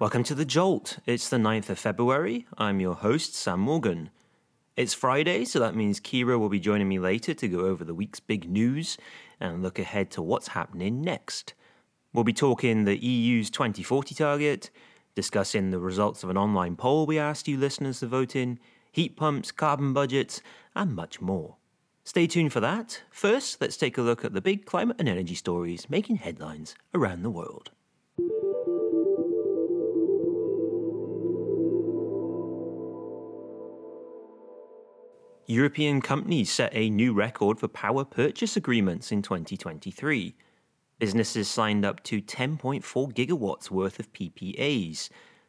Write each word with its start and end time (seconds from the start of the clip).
Welcome 0.00 0.24
to 0.24 0.34
The 0.34 0.44
Jolt. 0.44 0.98
It's 1.06 1.28
the 1.28 1.36
9th 1.36 1.70
of 1.70 1.78
February. 1.78 2.46
I'm 2.56 2.80
your 2.80 2.94
host, 2.94 3.34
Sam 3.34 3.60
Morgan. 3.60 4.10
It's 4.76 4.94
Friday, 4.94 5.44
so 5.44 5.60
that 5.60 5.76
means 5.76 6.00
Kira 6.00 6.38
will 6.38 6.48
be 6.48 6.58
joining 6.58 6.88
me 6.88 6.98
later 6.98 7.34
to 7.34 7.48
go 7.48 7.60
over 7.60 7.84
the 7.84 7.94
week's 7.94 8.20
big 8.20 8.50
news 8.50 8.96
and 9.38 9.62
look 9.62 9.78
ahead 9.78 10.10
to 10.12 10.22
what's 10.22 10.48
happening 10.48 11.00
next. 11.00 11.54
We'll 12.12 12.24
be 12.24 12.32
talking 12.32 12.84
the 12.84 12.96
EU's 12.96 13.50
2040 13.50 14.14
target, 14.14 14.70
discussing 15.14 15.70
the 15.70 15.78
results 15.78 16.24
of 16.24 16.30
an 16.30 16.38
online 16.38 16.74
poll 16.74 17.06
we 17.06 17.18
asked 17.18 17.46
you 17.46 17.56
listeners 17.56 18.00
to 18.00 18.06
vote 18.06 18.34
in, 18.34 18.58
heat 18.92 19.16
pumps, 19.16 19.52
carbon 19.52 19.92
budgets, 19.92 20.40
and 20.74 20.94
much 20.94 21.20
more. 21.20 21.56
Stay 22.04 22.26
tuned 22.26 22.52
for 22.52 22.60
that. 22.60 23.02
First, 23.10 23.60
let's 23.60 23.76
take 23.76 23.98
a 23.98 24.02
look 24.02 24.24
at 24.24 24.32
the 24.32 24.40
big 24.40 24.64
climate 24.64 24.96
and 24.98 25.08
energy 25.08 25.34
stories 25.34 25.90
making 25.90 26.16
headlines 26.16 26.74
around 26.94 27.22
the 27.22 27.30
world. 27.30 27.70
European 35.50 36.02
companies 36.02 36.52
set 36.52 36.70
a 36.74 36.90
new 36.90 37.14
record 37.14 37.58
for 37.58 37.68
power 37.68 38.04
purchase 38.04 38.54
agreements 38.54 39.10
in 39.10 39.22
2023. 39.22 40.34
Businesses 40.98 41.48
signed 41.48 41.86
up 41.86 42.02
to 42.02 42.20
10.4 42.20 42.82
gigawatts 43.14 43.70
worth 43.70 43.98
of 43.98 44.12
PPAs, 44.12 45.08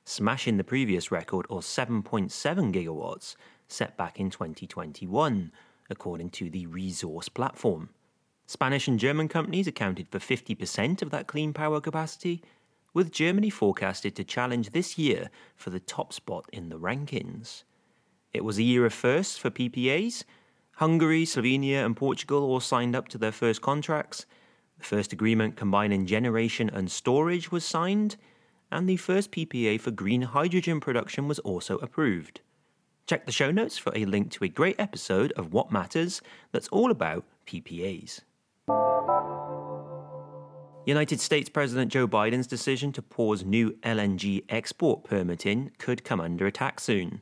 smashing 0.09 0.57
the 0.57 0.63
previous 0.63 1.11
record 1.11 1.45
of 1.51 1.61
7.7 1.61 2.31
gigawatts 2.73 3.35
set 3.67 3.95
back 3.95 4.19
in 4.19 4.31
2021, 4.31 5.51
according 5.87 6.31
to 6.31 6.49
the 6.49 6.65
Resource 6.65 7.29
platform. 7.29 7.89
Spanish 8.47 8.87
and 8.87 8.99
German 8.99 9.27
companies 9.27 9.67
accounted 9.67 10.07
for 10.09 10.17
50% 10.17 11.03
of 11.03 11.11
that 11.11 11.27
clean 11.27 11.53
power 11.53 11.79
capacity, 11.79 12.41
with 12.91 13.11
Germany 13.11 13.51
forecasted 13.51 14.15
to 14.15 14.23
challenge 14.23 14.71
this 14.71 14.97
year 14.97 15.29
for 15.55 15.69
the 15.69 15.79
top 15.79 16.11
spot 16.11 16.45
in 16.51 16.69
the 16.69 16.79
rankings. 16.79 17.63
It 18.33 18.43
was 18.43 18.57
a 18.57 18.63
year 18.63 18.87
of 18.87 18.93
firsts 18.93 19.37
for 19.37 19.51
PPAs. 19.51 20.23
Hungary, 20.77 21.23
Slovenia, 21.23 21.85
and 21.85 21.95
Portugal 21.95 22.43
all 22.45 22.59
signed 22.59 22.95
up 22.95 23.09
to 23.09 23.19
their 23.19 23.31
first 23.31 23.61
contracts. 23.61 24.25
The 24.79 24.85
first 24.85 25.13
agreement 25.13 25.55
combining 25.55 26.07
generation 26.07 26.67
and 26.67 26.89
storage 26.89 27.51
was 27.51 27.63
signed, 27.63 28.17
and 28.71 28.87
the 28.87 28.97
first 28.97 29.31
PPA 29.31 29.79
for 29.79 29.91
green 29.91 30.21
hydrogen 30.21 30.79
production 30.79 31.27
was 31.27 31.39
also 31.39 31.77
approved. 31.77 32.41
Check 33.07 33.25
the 33.25 33.31
show 33.31 33.51
notes 33.51 33.77
for 33.77 33.91
a 33.95 34.05
link 34.05 34.31
to 34.31 34.43
a 34.43 34.49
great 34.49 34.79
episode 34.79 35.31
of 35.31 35.51
What 35.51 35.71
Matters 35.71 36.21
that's 36.51 36.67
all 36.67 36.91
about 36.91 37.25
PPAs. 37.47 38.21
United 40.85 41.19
States 41.19 41.49
President 41.49 41.91
Joe 41.91 42.07
Biden's 42.07 42.47
decision 42.47 42.91
to 42.93 43.01
pause 43.01 43.43
new 43.43 43.71
LNG 43.83 44.43
export 44.49 45.03
permitting 45.03 45.71
could 45.77 46.03
come 46.03 46.21
under 46.21 46.47
attack 46.47 46.79
soon. 46.79 47.21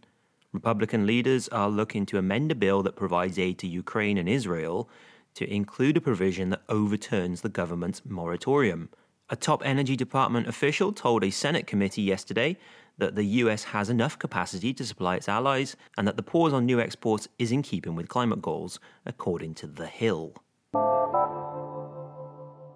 Republican 0.53 1.05
leaders 1.05 1.47
are 1.49 1.69
looking 1.69 2.05
to 2.05 2.17
amend 2.17 2.51
a 2.51 2.55
bill 2.55 2.81
that 2.83 2.95
provides 2.95 3.37
aid 3.37 3.57
to 3.59 3.67
Ukraine 3.67 4.17
and 4.17 4.29
Israel 4.29 4.89
to 5.33 5.53
include 5.53 5.97
a 5.97 6.01
provision 6.01 6.49
that 6.49 6.63
overturns 6.69 7.41
the 7.41 7.49
government's 7.49 8.01
moratorium. 8.05 8.89
A 9.30 9.36
top 9.36 9.61
Energy 9.66 9.97
Department 9.97 10.47
official 10.47 10.94
told 10.94 11.22
a 11.22 11.31
Senate 11.31 11.67
committee 11.67 12.02
yesterday 12.02 12.56
that 12.97 13.16
the 13.16 13.25
US 13.25 13.66
has 13.66 13.89
enough 13.89 14.17
capacity 14.17 14.73
to 14.73 14.86
supply 14.86 15.17
its 15.17 15.28
allies 15.28 15.75
and 15.97 16.08
that 16.08 16.16
the 16.16 16.23
pause 16.23 16.53
on 16.53 16.66
new 16.66 16.80
exports 16.80 17.28
is 17.38 17.52
in 17.52 17.61
keeping 17.61 17.94
with 17.94 18.08
climate 18.08 18.42
goals, 18.42 18.80
according 19.05 19.53
to 19.55 19.67
The 19.67 19.88
Hill. 19.88 20.33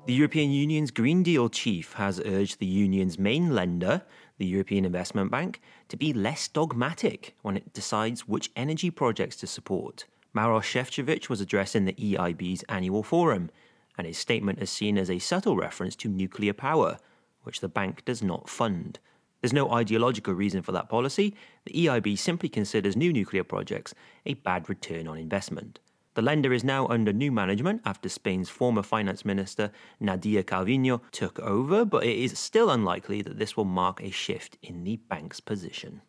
The 0.08 0.14
European 0.14 0.52
Union's 0.52 0.92
Green 0.92 1.24
Deal 1.24 1.48
chief 1.48 1.94
has 1.94 2.20
urged 2.26 2.60
the 2.60 2.66
Union's 2.66 3.18
main 3.18 3.56
lender, 3.56 4.02
the 4.38 4.46
European 4.46 4.84
Investment 4.84 5.32
Bank, 5.32 5.62
to 5.88 5.96
be 5.96 6.12
less 6.12 6.50
dogmatic 6.50 7.34
when 7.44 7.56
it 7.56 7.72
decides 7.72 8.28
which 8.28 8.52
energy 8.58 8.92
projects 8.92 9.38
to 9.38 9.48
support. 9.48 10.06
Maros 10.34 10.66
Sefcovic 10.66 11.30
was 11.30 11.40
addressing 11.40 11.86
the 11.86 11.94
EIB's 11.94 12.64
annual 12.64 13.04
forum, 13.04 13.50
and 13.98 14.08
his 14.08 14.18
statement 14.18 14.62
is 14.62 14.70
seen 14.70 14.98
as 14.98 15.10
a 15.10 15.20
subtle 15.20 15.56
reference 15.56 15.96
to 15.98 16.10
nuclear 16.10 16.54
power, 16.54 16.98
which 17.44 17.60
the 17.60 17.70
bank 17.70 18.04
does 18.06 18.22
not 18.22 18.50
fund. 18.50 19.00
There's 19.42 19.54
no 19.54 19.72
ideological 19.72 20.34
reason 20.34 20.62
for 20.62 20.72
that 20.72 20.90
policy. 20.90 21.36
The 21.66 21.86
EIB 21.86 22.18
simply 22.18 22.50
considers 22.50 22.96
new 22.96 23.12
nuclear 23.12 23.44
projects 23.44 23.94
a 24.26 24.36
bad 24.36 24.70
return 24.70 25.08
on 25.08 25.18
investment. 25.18 25.80
The 26.14 26.22
lender 26.22 26.52
is 26.52 26.64
now 26.64 26.88
under 26.88 27.14
new 27.14 27.32
management 27.32 27.82
after 27.86 28.10
Spain's 28.10 28.50
former 28.50 28.84
finance 28.84 29.24
minister 29.24 29.72
Nadia 30.00 30.44
Calvino 30.44 31.02
took 31.12 31.40
over, 31.40 31.86
but 31.86 32.04
it 32.04 32.18
is 32.18 32.38
still 32.38 32.70
unlikely 32.70 33.22
that 33.22 33.40
this 33.40 33.56
will 33.56 33.66
mark 33.66 34.04
a 34.04 34.12
shift 34.12 34.58
in 34.62 34.84
the 34.84 34.98
bank's 34.98 35.40
position. 35.40 36.02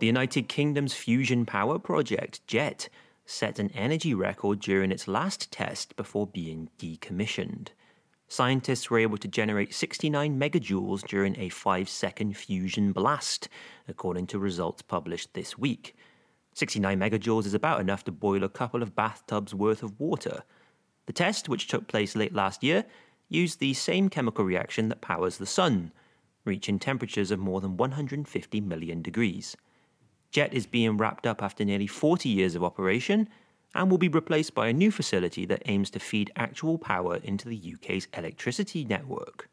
The 0.00 0.06
United 0.06 0.48
Kingdom's 0.48 0.94
fusion 0.94 1.46
power 1.46 1.78
project, 1.78 2.44
JET, 2.46 2.88
set 3.30 3.58
an 3.58 3.70
energy 3.70 4.12
record 4.12 4.58
during 4.58 4.90
its 4.90 5.06
last 5.06 5.50
test 5.52 5.94
before 5.96 6.26
being 6.26 6.68
decommissioned. 6.78 7.68
Scientists 8.26 8.90
were 8.90 8.98
able 8.98 9.16
to 9.16 9.28
generate 9.28 9.72
69 9.72 10.38
megajoules 10.38 11.06
during 11.06 11.38
a 11.38 11.48
5 11.48 11.88
second 11.88 12.36
fusion 12.36 12.92
blast, 12.92 13.48
according 13.88 14.26
to 14.26 14.38
results 14.38 14.82
published 14.82 15.34
this 15.34 15.56
week. 15.56 15.96
69 16.54 16.98
megajoules 16.98 17.46
is 17.46 17.54
about 17.54 17.80
enough 17.80 18.04
to 18.04 18.12
boil 18.12 18.42
a 18.42 18.48
couple 18.48 18.82
of 18.82 18.94
bathtubs 18.96 19.54
worth 19.54 19.82
of 19.82 19.98
water. 20.00 20.42
The 21.06 21.12
test, 21.12 21.48
which 21.48 21.68
took 21.68 21.86
place 21.86 22.16
late 22.16 22.34
last 22.34 22.62
year, 22.62 22.84
used 23.28 23.60
the 23.60 23.74
same 23.74 24.08
chemical 24.08 24.44
reaction 24.44 24.88
that 24.88 25.00
powers 25.00 25.38
the 25.38 25.46
sun, 25.46 25.92
reaching 26.44 26.78
temperatures 26.78 27.30
of 27.30 27.38
more 27.38 27.60
than 27.60 27.76
150 27.76 28.60
million 28.60 29.02
degrees. 29.02 29.56
JET 30.30 30.54
is 30.54 30.66
being 30.66 30.96
wrapped 30.96 31.26
up 31.26 31.42
after 31.42 31.64
nearly 31.64 31.86
40 31.86 32.28
years 32.28 32.54
of 32.54 32.62
operation 32.62 33.28
and 33.74 33.90
will 33.90 33.98
be 33.98 34.08
replaced 34.08 34.54
by 34.54 34.68
a 34.68 34.72
new 34.72 34.90
facility 34.90 35.44
that 35.46 35.62
aims 35.66 35.90
to 35.90 35.98
feed 35.98 36.30
actual 36.36 36.78
power 36.78 37.16
into 37.16 37.48
the 37.48 37.74
UK's 37.74 38.08
electricity 38.16 38.84
network. 38.84 39.48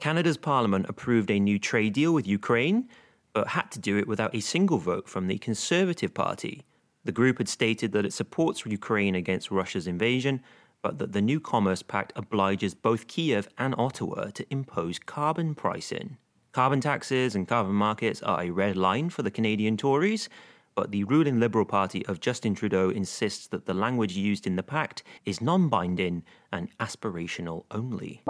Canada's 0.00 0.36
parliament 0.36 0.86
approved 0.88 1.30
a 1.30 1.40
new 1.40 1.58
trade 1.58 1.92
deal 1.92 2.12
with 2.12 2.26
Ukraine 2.26 2.88
but 3.32 3.48
had 3.48 3.70
to 3.70 3.78
do 3.78 3.98
it 3.98 4.08
without 4.08 4.34
a 4.34 4.40
single 4.40 4.78
vote 4.78 5.08
from 5.08 5.26
the 5.26 5.36
Conservative 5.36 6.14
Party. 6.14 6.64
The 7.04 7.12
group 7.12 7.38
had 7.38 7.48
stated 7.48 7.92
that 7.92 8.06
it 8.06 8.12
supports 8.12 8.64
Ukraine 8.64 9.14
against 9.14 9.50
Russia's 9.50 9.86
invasion, 9.86 10.40
but 10.80 10.98
that 10.98 11.12
the 11.12 11.20
new 11.20 11.38
Commerce 11.38 11.82
Pact 11.82 12.12
obliges 12.16 12.74
both 12.74 13.06
Kiev 13.08 13.46
and 13.58 13.74
Ottawa 13.76 14.30
to 14.30 14.46
impose 14.50 14.98
carbon 14.98 15.54
pricing. 15.54 16.16
Carbon 16.56 16.80
taxes 16.80 17.34
and 17.34 17.46
carbon 17.46 17.74
markets 17.74 18.22
are 18.22 18.42
a 18.42 18.48
red 18.48 18.78
line 18.78 19.10
for 19.10 19.22
the 19.22 19.30
Canadian 19.30 19.76
Tories, 19.76 20.30
but 20.74 20.90
the 20.90 21.04
ruling 21.04 21.38
Liberal 21.38 21.66
Party 21.66 22.06
of 22.06 22.18
Justin 22.18 22.54
Trudeau 22.54 22.88
insists 22.88 23.46
that 23.48 23.66
the 23.66 23.74
language 23.74 24.16
used 24.16 24.46
in 24.46 24.56
the 24.56 24.62
pact 24.62 25.02
is 25.26 25.42
non 25.42 25.68
binding 25.68 26.22
and 26.50 26.70
aspirational 26.78 27.66
only 27.70 28.22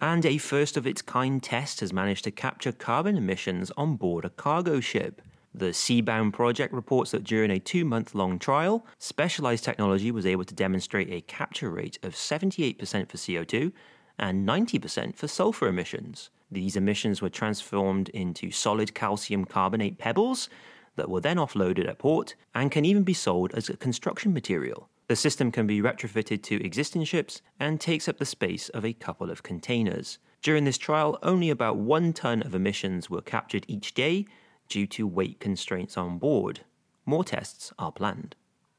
and 0.00 0.24
a 0.24 0.38
first 0.38 0.78
of 0.78 0.86
its 0.86 1.02
kind 1.02 1.42
test 1.42 1.80
has 1.80 1.92
managed 1.92 2.24
to 2.24 2.30
capture 2.30 2.72
carbon 2.72 3.18
emissions 3.18 3.70
on 3.76 3.96
board 3.96 4.24
a 4.24 4.30
cargo 4.30 4.80
ship. 4.80 5.20
The 5.52 5.72
Seabound 5.72 6.32
project 6.32 6.72
reports 6.72 7.10
that 7.10 7.24
during 7.24 7.50
a 7.50 7.58
two 7.58 7.84
month 7.84 8.14
long 8.14 8.38
trial, 8.38 8.86
specialized 8.98 9.62
technology 9.62 10.10
was 10.10 10.24
able 10.24 10.44
to 10.44 10.54
demonstrate 10.54 11.12
a 11.12 11.20
capture 11.20 11.68
rate 11.68 11.98
of 12.02 12.14
78% 12.14 12.78
for 13.10 13.18
CO2 13.18 13.72
and 14.18 14.46
90% 14.46 15.16
for 15.16 15.28
sulfur 15.28 15.68
emissions. 15.68 16.30
These 16.50 16.76
emissions 16.76 17.20
were 17.20 17.28
transformed 17.28 18.08
into 18.10 18.50
solid 18.50 18.94
calcium 18.94 19.44
carbonate 19.44 19.98
pebbles 19.98 20.48
that 20.96 21.10
were 21.10 21.20
then 21.20 21.36
offloaded 21.36 21.88
at 21.88 21.98
port 21.98 22.34
and 22.54 22.70
can 22.70 22.84
even 22.84 23.04
be 23.04 23.14
sold 23.14 23.54
as 23.54 23.68
a 23.68 23.76
construction 23.76 24.32
material. 24.32 24.88
The 25.08 25.16
system 25.16 25.50
can 25.50 25.66
be 25.66 25.80
retrofitted 25.80 26.42
to 26.44 26.64
existing 26.64 27.04
ships 27.04 27.40
and 27.58 27.80
takes 27.80 28.08
up 28.08 28.18
the 28.18 28.26
space 28.26 28.68
of 28.70 28.84
a 28.84 28.92
couple 28.92 29.30
of 29.30 29.42
containers. 29.42 30.18
During 30.42 30.64
this 30.64 30.78
trial, 30.78 31.18
only 31.22 31.50
about 31.50 31.76
one 31.76 32.12
ton 32.12 32.42
of 32.42 32.54
emissions 32.54 33.08
were 33.08 33.22
captured 33.22 33.64
each 33.68 33.94
day 33.94 34.26
due 34.68 34.86
to 34.88 35.06
weight 35.06 35.40
constraints 35.40 35.96
on 35.96 36.18
board. 36.18 36.60
More 37.06 37.24
tests 37.24 37.72
are 37.78 37.92
planned. 37.92 38.36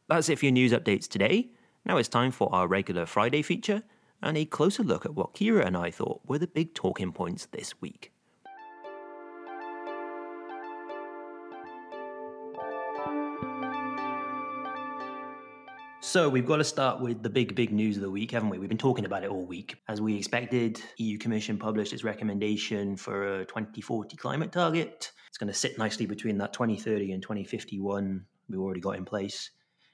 That's 0.07 0.29
it 0.29 0.39
for 0.39 0.45
your 0.45 0.51
news 0.51 0.71
updates 0.71 1.07
today. 1.07 1.49
Now 1.85 1.97
it's 1.97 2.09
time 2.09 2.31
for 2.31 2.53
our 2.53 2.67
regular 2.67 3.05
Friday 3.05 3.41
feature 3.41 3.83
and 4.21 4.37
a 4.37 4.45
closer 4.45 4.83
look 4.83 5.05
at 5.05 5.15
what 5.15 5.33
Kira 5.33 5.65
and 5.65 5.77
I 5.77 5.91
thought 5.91 6.21
were 6.25 6.39
the 6.39 6.47
big 6.47 6.73
talking 6.73 7.11
points 7.11 7.45
this 7.47 7.79
week. 7.81 8.11
So 16.01 16.27
we've 16.27 16.45
got 16.45 16.57
to 16.57 16.63
start 16.63 17.01
with 17.01 17.21
the 17.21 17.29
big, 17.29 17.53
big 17.53 17.71
news 17.71 17.95
of 17.97 18.01
the 18.01 18.09
week, 18.09 18.31
haven't 18.31 18.49
we? 18.49 18.57
We've 18.57 18.67
been 18.67 18.79
talking 18.79 19.05
about 19.05 19.23
it 19.23 19.29
all 19.29 19.45
week. 19.45 19.75
As 19.87 20.01
we 20.01 20.17
expected, 20.17 20.81
EU 20.97 21.19
Commission 21.19 21.59
published 21.59 21.93
its 21.93 22.03
recommendation 22.03 22.95
for 22.95 23.41
a 23.41 23.45
2040 23.45 24.17
climate 24.17 24.51
target. 24.51 25.11
It's 25.27 25.37
going 25.37 25.51
to 25.51 25.53
sit 25.53 25.77
nicely 25.77 26.07
between 26.07 26.39
that 26.39 26.51
2030 26.51 27.11
and 27.11 27.21
2051 27.21 28.25
we've 28.49 28.59
already 28.59 28.81
got 28.81 28.95
in 28.95 29.05
place. 29.05 29.51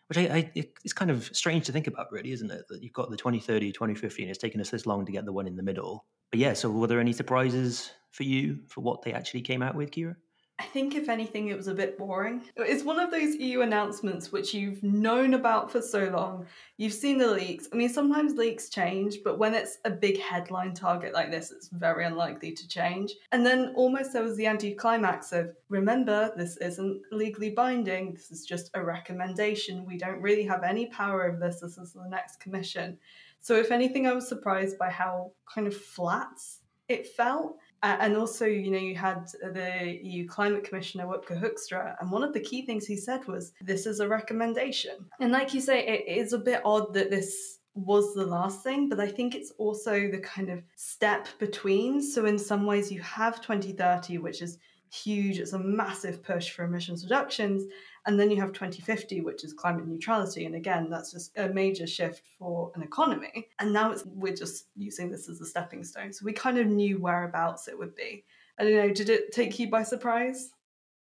Which 0.08 0.18
I, 0.20 0.22
I, 0.22 0.52
it's 0.56 0.94
kind 0.94 1.10
of 1.10 1.26
strange 1.36 1.66
to 1.66 1.72
think 1.72 1.88
about, 1.88 2.12
really, 2.12 2.32
isn't 2.32 2.52
it? 2.52 2.68
That 2.70 2.84
you've 2.84 2.94
got 2.94 3.10
the 3.10 3.18
2030, 3.18 3.72
2050, 3.72 4.22
and 4.24 4.30
it's 4.30 4.40
taken 4.40 4.62
us 4.62 4.70
this 4.70 4.86
long 4.86 5.06
to 5.06 5.12
get 5.12 5.26
the 5.26 5.34
one 5.34 5.48
in 5.48 5.56
the 5.56 5.64
middle. 5.64 6.06
But 6.32 6.40
yeah, 6.40 6.54
so 6.54 6.70
were 6.70 6.88
there 6.88 7.00
any 7.00 7.14
surprises 7.14 7.92
for 8.12 8.24
you 8.24 8.60
for 8.68 8.82
what 8.82 9.02
they 9.02 9.14
actually 9.14 9.42
came 9.42 9.62
out 9.62 9.76
with, 9.76 9.92
Kira? 9.92 10.16
I 10.58 10.64
think, 10.64 10.96
if 10.96 11.10
anything, 11.10 11.50
it 11.50 11.58
was 11.58 11.68
a 11.68 11.74
bit 11.74 11.98
boring. 11.98 12.42
It's 12.56 12.86
one 12.86 12.98
of 12.98 13.12
those 13.12 13.36
EU 13.36 13.60
announcements 13.60 14.32
which 14.32 14.54
you've 14.54 14.82
known 14.84 15.34
about 15.34 15.70
for 15.70 15.82
so 15.82 16.06
long. 16.06 16.46
You've 16.78 16.94
seen 16.94 17.18
the 17.18 17.28
leaks. 17.28 17.68
I 17.74 17.76
mean, 17.76 17.90
sometimes 17.90 18.36
leaks 18.36 18.70
change, 18.70 19.18
but 19.22 19.38
when 19.38 19.54
it's 19.54 19.80
a 19.84 19.92
big 19.92 20.18
headline 20.18 20.74
target 20.74 21.14
like 21.14 21.30
this, 21.30 21.52
it's 21.52 21.68
very 21.68 22.06
unlikely 22.06 22.54
to 22.54 22.68
change. 22.70 23.16
And 23.34 23.46
then 23.46 23.74
almost 23.76 24.14
there 24.14 24.24
was 24.24 24.38
the 24.38 24.46
anti-climax 24.46 25.34
of 25.34 25.54
remember, 25.68 26.32
this 26.38 26.56
isn't 26.58 27.02
legally 27.12 27.50
binding, 27.50 28.14
this 28.14 28.32
is 28.32 28.46
just 28.46 28.72
a 28.76 28.84
recommendation. 28.84 29.86
We 29.86 29.98
don't 29.98 30.22
really 30.22 30.46
have 30.46 30.64
any 30.64 30.86
power 30.86 31.26
over 31.26 31.38
this. 31.38 31.60
This 31.60 31.78
is 31.78 31.92
the 31.92 32.08
next 32.08 32.40
commission. 32.40 32.98
So, 33.42 33.56
if 33.56 33.72
anything, 33.72 34.08
I 34.08 34.14
was 34.14 34.28
surprised 34.28 34.78
by 34.78 34.90
how 34.90 35.34
kind 35.54 35.68
of 35.68 35.76
flat 35.76 36.40
it 36.88 37.08
felt 37.08 37.58
and 38.00 38.16
also, 38.16 38.46
you 38.46 38.72
know, 38.72 38.78
you 38.78 38.96
had 38.96 39.28
the 39.42 40.00
EU 40.02 40.28
Climate 40.28 40.64
Commissioner 40.64 41.06
Wopke 41.06 41.40
Hoekstra, 41.40 41.96
and 42.00 42.12
one 42.12 42.24
of 42.24 42.34
the 42.34 42.40
key 42.40 42.66
things 42.66 42.86
he 42.86 42.98
said 42.98 43.26
was, 43.28 43.54
"This 43.62 43.86
is 43.86 44.00
a 44.00 44.08
recommendation." 44.08 45.10
And 45.20 45.32
like 45.32 45.54
you 45.54 45.62
say, 45.62 45.86
it 45.86 46.08
is 46.08 46.34
a 46.34 46.38
bit 46.38 46.62
odd 46.66 46.94
that 46.94 47.10
this 47.10 47.60
was 47.74 48.14
the 48.14 48.26
last 48.26 48.64
thing, 48.64 48.88
but 48.88 49.00
I 49.00 49.08
think 49.08 49.36
it's 49.36 49.52
also 49.58 50.10
the 50.10 50.20
kind 50.20 50.50
of 50.50 50.64
step 50.76 51.28
between. 51.40 52.02
So 52.02 52.26
in 52.26 52.40
some 52.40 52.66
ways, 52.66 52.92
you 52.92 53.02
have 53.02 53.42
2030, 53.42 54.18
which 54.20 54.42
is 54.42 54.58
huge. 54.90 55.40
It's 55.40 55.54
a 55.54 55.60
massive 55.60 56.24
push 56.24 56.52
for 56.52 56.64
emissions 56.64 57.04
reductions. 57.04 57.66
And 58.08 58.20
then 58.20 58.30
you 58.30 58.40
have 58.40 58.54
2050, 58.54 59.22
which 59.22 59.44
is 59.44 59.54
climate 59.54 59.88
neutrality. 59.88 60.46
And 60.46 60.56
again, 60.56 60.90
that's 60.90 61.12
just 61.12 61.36
a 61.38 61.50
major 61.50 61.88
shift 61.88 62.22
for 62.38 62.72
an 62.76 62.84
economy. 62.84 63.48
And 63.60 63.74
now 63.74 63.92
it's, 63.92 64.06
we're 64.06 64.36
just 64.36 64.68
using 64.76 65.10
this 65.10 65.28
as 65.28 65.42
a 65.42 65.46
stepping 65.46 65.84
stone. 65.84 66.14
So 66.14 66.24
we 66.24 66.34
kind 66.34 66.58
of 66.60 66.68
knew 66.68 67.00
whereabouts 67.00 67.68
it 67.68 67.78
would 67.78 67.96
be. 67.96 68.24
I 68.60 68.64
don't 68.64 68.76
know, 68.76 68.94
did 68.94 69.10
it 69.10 69.32
take 69.32 69.58
you 69.58 69.70
by 69.70 69.84
surprise? 69.84 70.52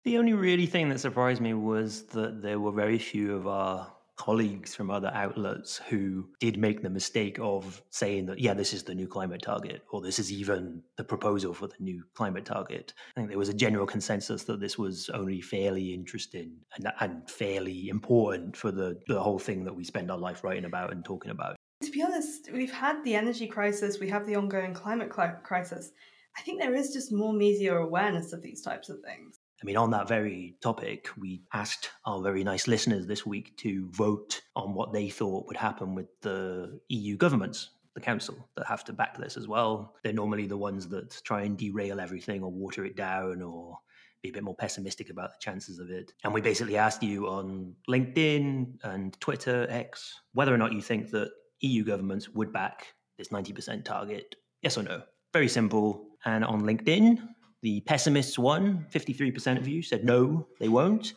The 0.04 0.18
only 0.18 0.32
really 0.32 0.66
thing 0.66 0.88
that 0.90 0.98
surprised 0.98 1.40
me 1.40 1.54
was 1.54 2.04
that 2.06 2.42
there 2.42 2.58
were 2.58 2.72
very 2.72 2.98
few 2.98 3.34
of 3.34 3.46
our 3.46 3.93
colleagues 4.16 4.74
from 4.74 4.90
other 4.90 5.10
outlets 5.14 5.80
who 5.88 6.28
did 6.40 6.56
make 6.56 6.82
the 6.82 6.90
mistake 6.90 7.38
of 7.40 7.82
saying 7.90 8.26
that, 8.26 8.38
yeah, 8.38 8.54
this 8.54 8.72
is 8.72 8.82
the 8.82 8.94
new 8.94 9.08
climate 9.08 9.42
target, 9.42 9.82
or 9.90 10.00
this 10.00 10.18
is 10.18 10.32
even 10.32 10.82
the 10.96 11.04
proposal 11.04 11.52
for 11.52 11.66
the 11.66 11.74
new 11.80 12.02
climate 12.14 12.44
target. 12.44 12.94
I 13.16 13.20
think 13.20 13.28
there 13.28 13.38
was 13.38 13.48
a 13.48 13.54
general 13.54 13.86
consensus 13.86 14.44
that 14.44 14.60
this 14.60 14.78
was 14.78 15.08
only 15.10 15.40
fairly 15.40 15.92
interesting 15.92 16.52
and, 16.76 16.92
and 17.00 17.28
fairly 17.28 17.88
important 17.88 18.56
for 18.56 18.70
the, 18.70 19.00
the 19.08 19.20
whole 19.20 19.38
thing 19.38 19.64
that 19.64 19.74
we 19.74 19.84
spend 19.84 20.10
our 20.10 20.18
life 20.18 20.44
writing 20.44 20.64
about 20.64 20.92
and 20.92 21.04
talking 21.04 21.30
about. 21.30 21.56
To 21.82 21.90
be 21.90 22.02
honest, 22.02 22.50
we've 22.52 22.72
had 22.72 23.04
the 23.04 23.14
energy 23.14 23.46
crisis, 23.46 23.98
we 23.98 24.08
have 24.08 24.26
the 24.26 24.36
ongoing 24.36 24.74
climate 24.74 25.10
crisis. 25.10 25.92
I 26.36 26.40
think 26.42 26.60
there 26.60 26.74
is 26.74 26.92
just 26.92 27.12
more 27.12 27.32
media 27.32 27.76
awareness 27.76 28.32
of 28.32 28.42
these 28.42 28.62
types 28.62 28.88
of 28.88 29.00
things. 29.00 29.38
I 29.64 29.66
mean, 29.66 29.78
on 29.78 29.92
that 29.92 30.08
very 30.08 30.56
topic, 30.60 31.08
we 31.16 31.40
asked 31.54 31.88
our 32.04 32.20
very 32.20 32.44
nice 32.44 32.68
listeners 32.68 33.06
this 33.06 33.24
week 33.24 33.56
to 33.56 33.88
vote 33.92 34.42
on 34.54 34.74
what 34.74 34.92
they 34.92 35.08
thought 35.08 35.46
would 35.46 35.56
happen 35.56 35.94
with 35.94 36.08
the 36.20 36.78
EU 36.88 37.16
governments, 37.16 37.70
the 37.94 38.02
council, 38.02 38.36
that 38.56 38.66
have 38.66 38.84
to 38.84 38.92
back 38.92 39.16
this 39.16 39.38
as 39.38 39.48
well. 39.48 39.94
They're 40.02 40.12
normally 40.12 40.46
the 40.46 40.58
ones 40.58 40.86
that 40.88 41.18
try 41.24 41.44
and 41.44 41.56
derail 41.56 41.98
everything 41.98 42.42
or 42.42 42.52
water 42.52 42.84
it 42.84 42.94
down 42.94 43.40
or 43.40 43.78
be 44.22 44.28
a 44.28 44.32
bit 44.32 44.42
more 44.42 44.54
pessimistic 44.54 45.08
about 45.08 45.30
the 45.30 45.38
chances 45.40 45.78
of 45.78 45.88
it. 45.88 46.12
And 46.24 46.34
we 46.34 46.42
basically 46.42 46.76
asked 46.76 47.02
you 47.02 47.26
on 47.26 47.74
LinkedIn 47.88 48.80
and 48.82 49.18
Twitter, 49.18 49.66
X, 49.70 50.12
whether 50.34 50.52
or 50.52 50.58
not 50.58 50.74
you 50.74 50.82
think 50.82 51.10
that 51.12 51.30
EU 51.60 51.84
governments 51.84 52.28
would 52.28 52.52
back 52.52 52.88
this 53.16 53.28
90% 53.28 53.82
target. 53.86 54.34
Yes 54.60 54.76
or 54.76 54.82
no? 54.82 55.04
Very 55.32 55.48
simple. 55.48 56.06
And 56.26 56.44
on 56.44 56.64
LinkedIn, 56.64 57.26
the 57.64 57.80
pessimists 57.80 58.38
won. 58.38 58.86
53% 58.92 59.56
of 59.56 59.66
you 59.66 59.80
said 59.80 60.04
no, 60.04 60.46
they 60.60 60.68
won't. 60.68 61.14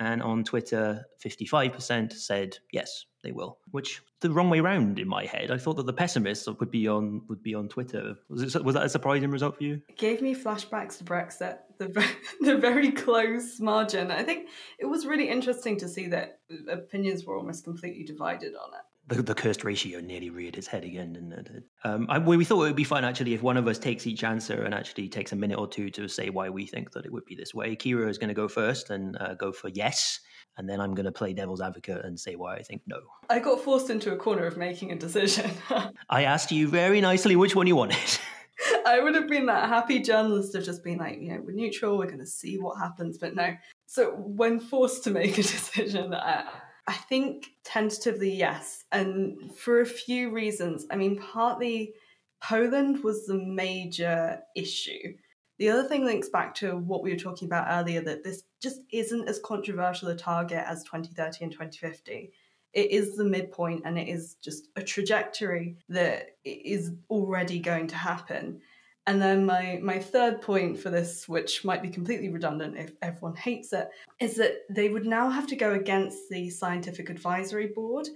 And 0.00 0.20
on 0.20 0.42
Twitter, 0.42 1.06
55% 1.24 2.12
said 2.12 2.58
yes, 2.72 3.06
they 3.22 3.30
will. 3.30 3.58
Which 3.70 4.02
the 4.20 4.30
wrong 4.30 4.50
way 4.50 4.58
round 4.58 4.98
in 4.98 5.06
my 5.06 5.26
head. 5.26 5.52
I 5.52 5.58
thought 5.58 5.76
that 5.76 5.86
the 5.86 5.92
pessimists 5.92 6.48
would 6.48 6.70
be 6.72 6.88
on 6.88 7.22
would 7.28 7.40
be 7.40 7.54
on 7.54 7.68
Twitter. 7.68 8.16
Was 8.28 8.56
it, 8.56 8.64
was 8.64 8.74
that 8.74 8.84
a 8.84 8.88
surprising 8.88 9.30
result 9.30 9.56
for 9.58 9.62
you? 9.62 9.80
It 9.88 9.96
gave 9.96 10.20
me 10.20 10.34
flashbacks 10.34 10.98
to 10.98 11.04
Brexit. 11.04 11.58
The 11.78 12.06
the 12.40 12.56
very 12.56 12.90
close 12.90 13.60
margin. 13.60 14.10
I 14.10 14.22
think 14.22 14.48
it 14.78 14.86
was 14.86 15.04
really 15.04 15.28
interesting 15.28 15.76
to 15.80 15.88
see 15.88 16.06
that 16.08 16.40
opinions 16.68 17.26
were 17.26 17.36
almost 17.36 17.64
completely 17.64 18.02
divided 18.02 18.54
on 18.54 18.70
it 18.72 18.86
the, 19.08 19.22
the 19.22 19.34
cursed 19.34 19.64
ratio 19.64 20.00
nearly 20.00 20.30
reared 20.30 20.56
its 20.56 20.66
head 20.66 20.84
again, 20.84 21.12
didn't 21.12 21.32
it? 21.32 21.62
Um, 21.84 22.06
I, 22.08 22.18
we 22.18 22.44
thought 22.44 22.62
it 22.62 22.66
would 22.66 22.76
be 22.76 22.84
fun 22.84 23.04
actually 23.04 23.34
if 23.34 23.42
one 23.42 23.56
of 23.56 23.68
us 23.68 23.78
takes 23.78 24.06
each 24.06 24.24
answer 24.24 24.62
and 24.62 24.74
actually 24.74 25.08
takes 25.08 25.32
a 25.32 25.36
minute 25.36 25.58
or 25.58 25.68
two 25.68 25.90
to 25.90 26.08
say 26.08 26.30
why 26.30 26.50
we 26.50 26.66
think 26.66 26.92
that 26.92 27.04
it 27.04 27.12
would 27.12 27.24
be 27.24 27.34
this 27.34 27.54
way. 27.54 27.76
Kira 27.76 28.08
is 28.08 28.18
going 28.18 28.28
to 28.28 28.34
go 28.34 28.48
first 28.48 28.90
and 28.90 29.16
uh, 29.20 29.34
go 29.34 29.52
for 29.52 29.68
yes, 29.68 30.20
and 30.56 30.68
then 30.68 30.80
I'm 30.80 30.94
going 30.94 31.06
to 31.06 31.12
play 31.12 31.32
devil's 31.32 31.60
advocate 31.60 32.04
and 32.04 32.18
say 32.18 32.34
why 32.34 32.56
I 32.56 32.62
think 32.62 32.82
no. 32.86 32.98
I 33.30 33.38
got 33.38 33.60
forced 33.60 33.90
into 33.90 34.12
a 34.12 34.16
corner 34.16 34.46
of 34.46 34.56
making 34.56 34.90
a 34.90 34.96
decision. 34.96 35.50
I 36.10 36.24
asked 36.24 36.50
you 36.50 36.66
very 36.68 37.00
nicely 37.00 37.36
which 37.36 37.54
one 37.54 37.66
you 37.66 37.76
wanted. 37.76 38.18
I 38.86 39.00
would 39.00 39.14
have 39.14 39.28
been 39.28 39.46
that 39.46 39.68
happy 39.68 40.00
journalist 40.00 40.54
of 40.54 40.64
just 40.64 40.82
being 40.82 40.98
like, 40.98 41.20
you 41.20 41.32
know, 41.32 41.42
we're 41.44 41.52
neutral, 41.52 41.98
we're 41.98 42.06
going 42.06 42.18
to 42.18 42.26
see 42.26 42.58
what 42.58 42.78
happens. 42.78 43.18
But 43.18 43.34
no. 43.34 43.54
So 43.86 44.12
when 44.12 44.60
forced 44.60 45.04
to 45.04 45.10
make 45.10 45.32
a 45.32 45.42
decision, 45.42 46.14
I, 46.14 46.44
I 46.86 46.94
think 46.94 47.46
tentatively, 47.64 48.32
yes. 48.32 48.84
And 48.92 49.52
for 49.56 49.80
a 49.80 49.86
few 49.86 50.30
reasons. 50.30 50.86
I 50.90 50.96
mean, 50.96 51.18
partly 51.18 51.94
Poland 52.42 53.02
was 53.02 53.26
the 53.26 53.34
major 53.34 54.40
issue. 54.54 55.14
The 55.58 55.70
other 55.70 55.88
thing 55.88 56.04
links 56.04 56.28
back 56.28 56.54
to 56.56 56.76
what 56.76 57.02
we 57.02 57.10
were 57.10 57.18
talking 57.18 57.46
about 57.46 57.66
earlier 57.68 58.02
that 58.02 58.22
this 58.22 58.42
just 58.60 58.82
isn't 58.92 59.28
as 59.28 59.40
controversial 59.40 60.08
a 60.08 60.16
target 60.16 60.62
as 60.66 60.84
2030 60.84 61.44
and 61.44 61.52
2050. 61.52 62.32
It 62.72 62.90
is 62.90 63.16
the 63.16 63.24
midpoint 63.24 63.82
and 63.84 63.98
it 63.98 64.08
is 64.08 64.34
just 64.42 64.68
a 64.76 64.82
trajectory 64.82 65.78
that 65.88 66.36
is 66.44 66.92
already 67.08 67.58
going 67.58 67.86
to 67.88 67.96
happen. 67.96 68.60
And 69.06 69.22
then 69.22 69.46
my 69.46 69.78
my 69.82 69.98
third 69.98 70.42
point 70.42 70.78
for 70.78 70.90
this, 70.90 71.28
which 71.28 71.64
might 71.64 71.82
be 71.82 71.90
completely 71.90 72.28
redundant 72.28 72.76
if 72.76 72.92
everyone 73.02 73.36
hates 73.36 73.72
it, 73.72 73.88
is 74.20 74.34
that 74.36 74.64
they 74.68 74.88
would 74.88 75.06
now 75.06 75.30
have 75.30 75.46
to 75.48 75.56
go 75.56 75.72
against 75.74 76.28
the 76.28 76.50
scientific 76.50 77.08
advisory 77.08 77.68
board. 77.68 78.08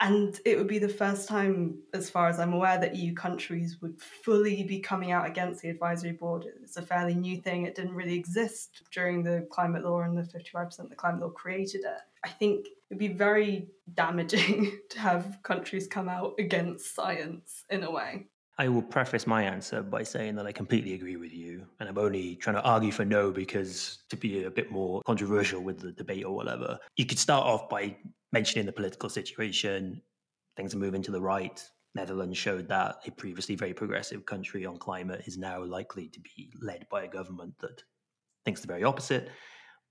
And 0.00 0.38
it 0.44 0.56
would 0.56 0.68
be 0.68 0.78
the 0.78 0.88
first 0.88 1.28
time, 1.28 1.78
as 1.92 2.08
far 2.08 2.28
as 2.28 2.38
I'm 2.38 2.52
aware, 2.52 2.78
that 2.78 2.94
EU 2.94 3.14
countries 3.14 3.78
would 3.82 4.00
fully 4.00 4.62
be 4.62 4.78
coming 4.78 5.10
out 5.10 5.26
against 5.26 5.60
the 5.60 5.70
advisory 5.70 6.12
board. 6.12 6.46
It's 6.62 6.76
a 6.76 6.82
fairly 6.82 7.14
new 7.14 7.40
thing. 7.40 7.66
It 7.66 7.74
didn't 7.74 7.96
really 7.96 8.14
exist 8.14 8.84
during 8.92 9.24
the 9.24 9.46
climate 9.50 9.84
law 9.84 10.02
and 10.02 10.16
the 10.16 10.22
55% 10.22 10.88
the 10.88 10.94
climate 10.94 11.20
law 11.20 11.30
created 11.30 11.80
it. 11.80 12.00
I 12.24 12.28
think 12.28 12.68
it'd 12.88 12.98
be 12.98 13.08
very 13.08 13.70
damaging 13.92 14.78
to 14.90 15.00
have 15.00 15.38
countries 15.42 15.88
come 15.88 16.08
out 16.08 16.34
against 16.38 16.94
science 16.94 17.64
in 17.68 17.82
a 17.82 17.90
way. 17.90 18.28
I 18.60 18.68
will 18.68 18.82
preface 18.82 19.24
my 19.24 19.44
answer 19.44 19.82
by 19.82 20.02
saying 20.02 20.34
that 20.34 20.46
I 20.46 20.52
completely 20.52 20.94
agree 20.94 21.16
with 21.16 21.32
you. 21.32 21.64
And 21.78 21.88
I'm 21.88 21.96
only 21.96 22.34
trying 22.36 22.56
to 22.56 22.62
argue 22.62 22.90
for 22.90 23.04
no 23.04 23.30
because 23.30 23.98
to 24.10 24.16
be 24.16 24.44
a 24.44 24.50
bit 24.50 24.72
more 24.72 25.00
controversial 25.06 25.62
with 25.62 25.78
the 25.78 25.92
debate 25.92 26.24
or 26.24 26.34
whatever, 26.34 26.76
you 26.96 27.06
could 27.06 27.20
start 27.20 27.46
off 27.46 27.68
by 27.68 27.96
mentioning 28.32 28.66
the 28.66 28.72
political 28.72 29.08
situation. 29.08 30.02
Things 30.56 30.74
are 30.74 30.78
moving 30.78 31.02
to 31.02 31.12
the 31.12 31.20
right. 31.20 31.62
Netherlands 31.94 32.36
showed 32.36 32.68
that 32.68 32.96
a 33.06 33.12
previously 33.12 33.54
very 33.54 33.74
progressive 33.74 34.26
country 34.26 34.66
on 34.66 34.76
climate 34.76 35.22
is 35.26 35.38
now 35.38 35.62
likely 35.62 36.08
to 36.08 36.20
be 36.20 36.52
led 36.60 36.86
by 36.90 37.04
a 37.04 37.08
government 37.08 37.54
that 37.60 37.82
thinks 38.44 38.60
the 38.60 38.66
very 38.66 38.82
opposite. 38.82 39.30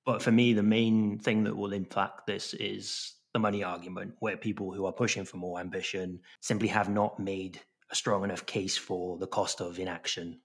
But 0.05 0.21
for 0.21 0.31
me, 0.31 0.51
the 0.51 0.63
main 0.63 1.19
thing 1.19 1.43
that 1.45 1.55
will 1.55 1.73
impact 1.73 2.27
this 2.27 2.53
is 2.53 3.15
the 3.33 3.39
money 3.39 3.63
argument, 3.63 4.15
where 4.19 4.37
people 4.37 4.73
who 4.73 4.85
are 4.85 4.93
pushing 4.93 5.23
for 5.25 5.37
more 5.37 5.59
ambition 5.59 6.19
simply 6.41 6.67
have 6.67 6.89
not 6.89 7.19
made 7.19 7.61
a 7.91 7.95
strong 7.95 8.23
enough 8.23 8.45
case 8.45 8.77
for 8.77 9.17
the 9.17 9.27
cost 9.27 9.61
of 9.61 9.79
inaction, 9.79 10.39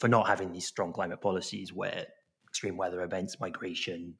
for 0.00 0.08
not 0.08 0.26
having 0.26 0.52
these 0.52 0.66
strong 0.66 0.92
climate 0.92 1.20
policies 1.20 1.72
where 1.72 2.06
extreme 2.48 2.76
weather 2.76 3.02
events, 3.02 3.40
migration, 3.40 4.14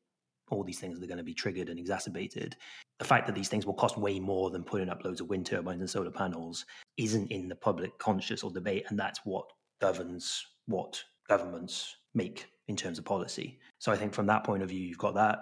all 0.51 0.65
these 0.65 0.81
things 0.81 1.03
are 1.03 1.07
going 1.07 1.19
to 1.19 1.25
be 1.25 1.35
triggered 1.35 1.69
and 1.69 1.79
exacerbated. 1.79 2.57
The 2.99 3.05
fact 3.05 3.27
that 3.27 3.35
these 3.35 3.49
things 3.49 3.67
will 3.67 3.75
cost 3.75 3.99
way 3.99 4.19
more 4.19 4.51
than 4.51 4.65
putting 4.65 4.89
up 4.89 5.05
loads 5.05 5.21
of 5.21 5.29
wind 5.29 5.47
turbines 5.47 5.81
and 5.81 5.91
solar 5.91 6.11
panels 6.11 6.65
isn't 6.97 7.31
in 7.31 7.49
the 7.49 7.57
public 7.57 7.99
conscious 7.99 8.43
or 8.43 8.51
debate, 8.51 8.85
and 8.89 8.99
that's 8.99 9.21
what 9.25 9.45
governs 9.81 10.45
what 10.67 11.03
governments 11.29 11.97
make 12.15 12.47
in 12.69 12.77
terms 12.77 12.99
of 12.99 13.05
policy. 13.05 13.59
So 13.79 13.93
I 13.93 13.97
think 13.97 14.13
from 14.13 14.27
that 14.27 14.45
point 14.45 14.63
of 14.63 14.69
view, 14.69 14.81
you've 14.81 14.99
got 14.99 15.15
that. 15.15 15.39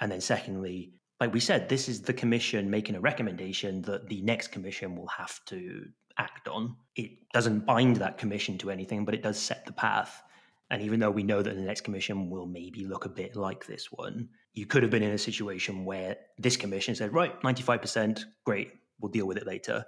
And 0.00 0.10
then 0.10 0.20
secondly, 0.20 0.92
like 1.20 1.32
we 1.32 1.40
said, 1.40 1.68
this 1.68 1.88
is 1.88 2.02
the 2.02 2.12
commission 2.12 2.70
making 2.70 2.96
a 2.96 3.00
recommendation 3.00 3.82
that 3.82 4.08
the 4.08 4.20
next 4.22 4.48
commission 4.48 4.96
will 4.96 5.06
have 5.08 5.38
to 5.46 5.84
act 6.18 6.48
on. 6.48 6.76
It 6.96 7.10
doesn't 7.32 7.66
bind 7.66 7.96
that 7.96 8.18
commission 8.18 8.58
to 8.58 8.70
anything, 8.70 9.04
but 9.04 9.14
it 9.14 9.22
does 9.22 9.38
set 9.38 9.66
the 9.66 9.72
path. 9.72 10.22
And 10.70 10.82
even 10.82 11.00
though 11.00 11.10
we 11.10 11.22
know 11.22 11.42
that 11.42 11.54
the 11.54 11.62
next 11.62 11.82
commission 11.82 12.30
will 12.30 12.46
maybe 12.46 12.86
look 12.86 13.04
a 13.04 13.10
bit 13.10 13.36
like 13.36 13.66
this 13.66 13.92
one, 13.92 14.28
you 14.54 14.66
could 14.66 14.82
have 14.82 14.90
been 14.90 15.02
in 15.02 15.10
a 15.12 15.18
situation 15.18 15.84
where 15.84 16.16
this 16.38 16.56
commission 16.56 16.94
said, 16.94 17.12
right, 17.12 17.40
95%, 17.42 18.24
great, 18.44 18.72
we'll 19.00 19.12
deal 19.12 19.26
with 19.26 19.36
it 19.36 19.46
later. 19.46 19.84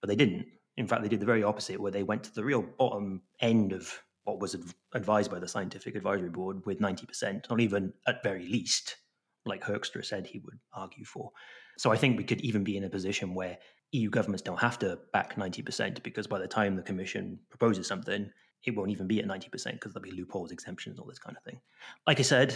But 0.00 0.08
they 0.08 0.16
didn't. 0.16 0.46
In 0.76 0.86
fact, 0.86 1.02
they 1.02 1.08
did 1.08 1.20
the 1.20 1.26
very 1.26 1.42
opposite, 1.42 1.80
where 1.80 1.92
they 1.92 2.02
went 2.02 2.24
to 2.24 2.34
the 2.34 2.44
real 2.44 2.62
bottom 2.62 3.22
end 3.40 3.72
of 3.72 4.02
what 4.24 4.40
was 4.40 4.56
advised 4.94 5.30
by 5.30 5.38
the 5.38 5.48
Scientific 5.48 5.94
Advisory 5.96 6.28
Board 6.28 6.64
with 6.66 6.80
90%, 6.80 7.48
not 7.48 7.60
even 7.60 7.92
at 8.06 8.22
very 8.22 8.46
least, 8.46 8.96
like 9.44 9.62
Hoekstra 9.62 10.04
said 10.04 10.26
he 10.26 10.38
would 10.38 10.58
argue 10.72 11.04
for. 11.04 11.30
So 11.78 11.90
I 11.90 11.96
think 11.96 12.18
we 12.18 12.24
could 12.24 12.40
even 12.42 12.64
be 12.64 12.76
in 12.76 12.84
a 12.84 12.90
position 12.90 13.34
where 13.34 13.58
EU 13.92 14.10
governments 14.10 14.42
don't 14.42 14.60
have 14.60 14.78
to 14.80 14.98
back 15.12 15.36
90% 15.36 16.02
because 16.02 16.26
by 16.26 16.38
the 16.38 16.46
time 16.46 16.76
the 16.76 16.82
Commission 16.82 17.38
proposes 17.48 17.86
something, 17.86 18.30
it 18.64 18.76
won't 18.76 18.90
even 18.90 19.06
be 19.06 19.20
at 19.20 19.26
90% 19.26 19.50
because 19.50 19.92
there'll 19.92 20.02
be 20.02 20.12
loopholes, 20.12 20.52
exemptions, 20.52 20.98
all 20.98 21.06
this 21.06 21.18
kind 21.18 21.36
of 21.36 21.42
thing. 21.42 21.60
Like 22.06 22.18
I 22.18 22.22
said, 22.22 22.54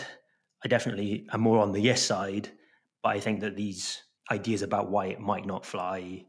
I 0.64 0.68
definitely 0.68 1.26
am 1.32 1.40
more 1.40 1.58
on 1.58 1.72
the 1.72 1.80
yes 1.80 2.02
side, 2.02 2.50
but 3.02 3.10
I 3.10 3.20
think 3.20 3.40
that 3.40 3.56
these 3.56 4.02
ideas 4.30 4.62
about 4.62 4.90
why 4.90 5.06
it 5.06 5.20
might 5.20 5.46
not 5.46 5.66
fly 5.66 6.24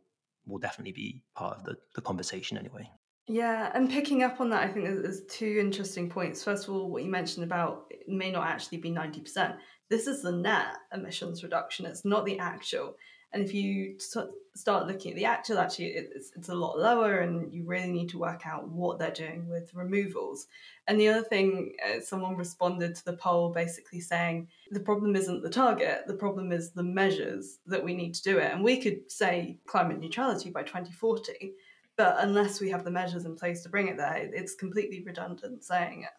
will 0.45 0.59
definitely 0.59 0.93
be 0.93 1.23
part 1.35 1.57
of 1.57 1.63
the, 1.65 1.75
the 1.95 2.01
conversation 2.01 2.57
anyway. 2.57 2.89
Yeah, 3.27 3.71
and 3.73 3.89
picking 3.89 4.21
up 4.21 4.39
on 4.39 4.51
that, 4.51 4.63
I 4.63 4.67
think 4.67 4.85
there's 4.85 5.23
two 5.25 5.57
interesting 5.59 6.09
points. 6.09 6.43
First 6.43 6.67
of 6.67 6.75
all, 6.75 6.91
what 6.91 7.03
you 7.03 7.09
mentioned 7.09 7.43
about 7.43 7.85
it 7.89 8.07
may 8.07 8.31
not 8.31 8.45
actually 8.45 8.77
be 8.77 8.91
90%. 8.91 9.55
This 9.89 10.05
is 10.05 10.21
the 10.21 10.31
net 10.31 10.77
emissions 10.93 11.43
reduction, 11.43 11.85
it's 11.85 12.05
not 12.05 12.25
the 12.25 12.37
actual. 12.37 12.95
And 13.33 13.43
if 13.43 13.53
you 13.53 13.97
start 13.99 14.87
looking 14.87 15.11
at 15.11 15.17
the 15.17 15.25
actual, 15.25 15.57
actually, 15.57 15.87
it's, 15.87 16.31
it's 16.37 16.49
a 16.49 16.55
lot 16.55 16.79
lower, 16.79 17.17
and 17.17 17.51
you 17.51 17.65
really 17.65 17.91
need 17.91 18.09
to 18.09 18.19
work 18.19 18.45
out 18.45 18.69
what 18.69 18.97
they're 18.97 19.11
doing 19.11 19.49
with 19.49 19.73
removals. 19.73 20.47
And 20.87 20.99
the 20.99 21.09
other 21.09 21.23
thing, 21.23 21.73
uh, 21.85 21.99
someone 21.99 22.37
responded 22.37 22.95
to 22.95 23.05
the 23.05 23.17
poll 23.17 23.51
basically 23.51 23.99
saying 23.99 24.47
the 24.71 24.79
problem 24.79 25.15
isn't 25.15 25.41
the 25.41 25.49
target, 25.49 26.03
the 26.07 26.13
problem 26.13 26.51
is 26.51 26.71
the 26.71 26.83
measures 26.83 27.57
that 27.65 27.83
we 27.83 27.93
need 27.93 28.13
to 28.13 28.23
do 28.23 28.37
it. 28.37 28.53
And 28.53 28.63
we 28.63 28.79
could 28.81 29.11
say 29.11 29.57
climate 29.67 29.99
neutrality 29.99 30.51
by 30.51 30.63
2040, 30.63 31.53
but 31.97 32.17
unless 32.19 32.59
we 32.59 32.69
have 32.69 32.83
the 32.83 32.91
measures 32.91 33.25
in 33.25 33.35
place 33.35 33.61
to 33.63 33.69
bring 33.69 33.87
it 33.87 33.97
there, 33.97 34.29
it's 34.33 34.55
completely 34.55 35.03
redundant 35.05 35.63
saying 35.63 36.03
it. 36.03 36.09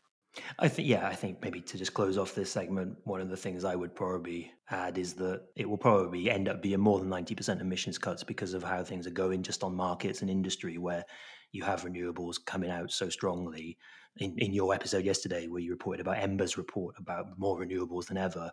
I 0.58 0.68
think, 0.68 0.88
yeah, 0.88 1.06
I 1.06 1.14
think 1.14 1.40
maybe 1.42 1.60
to 1.62 1.78
just 1.78 1.94
close 1.94 2.18
off 2.18 2.34
this 2.34 2.50
segment, 2.50 2.96
one 3.04 3.20
of 3.20 3.30
the 3.30 3.36
things 3.36 3.64
I 3.64 3.74
would 3.74 3.94
probably 3.94 4.52
add 4.70 4.98
is 4.98 5.14
that 5.14 5.42
it 5.56 5.68
will 5.68 5.78
probably 5.78 6.30
end 6.30 6.48
up 6.48 6.62
being 6.62 6.80
more 6.80 6.98
than 6.98 7.08
90% 7.08 7.60
emissions 7.60 7.98
cuts 7.98 8.22
because 8.22 8.54
of 8.54 8.62
how 8.62 8.84
things 8.84 9.06
are 9.06 9.10
going 9.10 9.42
just 9.42 9.64
on 9.64 9.74
markets 9.74 10.20
and 10.20 10.30
industry 10.30 10.78
where 10.78 11.04
you 11.52 11.62
have 11.64 11.84
renewables 11.84 12.36
coming 12.44 12.70
out 12.70 12.90
so 12.90 13.08
strongly. 13.08 13.78
In, 14.18 14.34
in 14.38 14.54
your 14.54 14.74
episode 14.74 15.04
yesterday, 15.04 15.46
where 15.46 15.60
you 15.60 15.70
reported 15.70 16.00
about 16.00 16.18
Ember's 16.18 16.56
report 16.56 16.94
about 16.98 17.38
more 17.38 17.60
renewables 17.60 18.06
than 18.06 18.16
ever, 18.16 18.50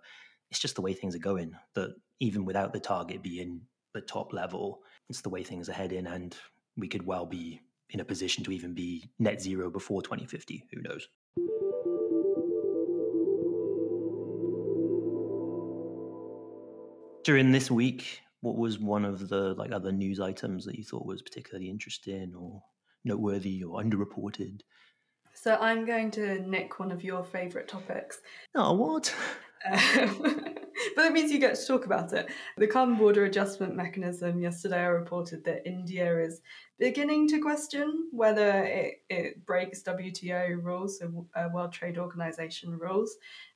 it's 0.52 0.60
just 0.60 0.76
the 0.76 0.82
way 0.82 0.94
things 0.94 1.16
are 1.16 1.20
going. 1.20 1.54
That 1.76 1.96
even 2.20 2.44
without 2.44 2.74
the 2.74 2.82
target 2.82 3.24
being 3.24 3.62
the 3.94 4.02
top 4.02 4.34
level, 4.34 4.82
it's 5.10 5.22
the 5.22 5.30
way 5.30 5.42
things 5.42 5.70
are 5.70 5.74
heading, 5.74 6.06
and 6.06 6.36
we 6.78 6.88
could 6.88 7.06
well 7.06 7.26
be 7.26 7.62
in 7.90 8.00
a 8.00 8.06
position 8.06 8.44
to 8.44 8.52
even 8.52 8.74
be 8.74 9.10
net 9.20 9.42
zero 9.42 9.70
before 9.70 10.02
2050. 10.02 10.66
Who 10.74 10.82
knows? 10.82 11.08
during 17.24 17.52
this 17.52 17.72
week, 17.72 18.22
what 18.42 18.58
was 18.58 18.80
one 18.80 19.06
of 19.06 19.30
the 19.30 19.54
like 19.56 19.72
other 19.72 19.92
news 19.92 20.20
items 20.20 20.66
that 20.66 20.76
you 20.76 20.84
thought 20.84 21.06
was 21.06 21.22
particularly 21.22 21.70
interesting 21.70 22.34
or 22.38 22.62
noteworthy 23.06 23.64
or 23.64 23.82
underreported? 23.82 24.62
So 25.34 25.56
I'm 25.56 25.86
going 25.86 26.12
to 26.12 26.40
nick 26.48 26.80
one 26.80 26.92
of 26.92 27.04
your 27.04 27.24
favourite 27.24 27.68
topics. 27.68 28.22
Oh, 28.56 28.74
what? 28.74 29.14
Um, 29.66 30.53
but 30.96 31.06
it 31.06 31.14
means 31.14 31.32
you 31.32 31.40
get 31.40 31.56
to 31.56 31.66
talk 31.66 31.86
about 31.86 32.14
it. 32.14 32.30
The 32.58 32.68
Carbon 32.68 32.96
Border 32.96 33.26
Adjustment 33.26 33.76
Mechanism. 33.76 34.40
Yesterday, 34.40 34.80
I 34.80 34.88
reported 34.88 35.44
that 35.46 35.68
India 35.68 36.20
is 36.20 36.42
beginning 36.80 37.28
to 37.30 37.40
question 37.40 38.10
whether 38.12 38.64
it, 38.64 39.04
it 39.10 39.46
breaks 39.46 39.84
WTO 39.84 40.64
rules, 40.64 41.00
so 41.00 41.28
uh, 41.36 41.50
World 41.54 41.74
Trade 41.74 41.98
Organization 41.98 42.78
rules. 42.78 43.16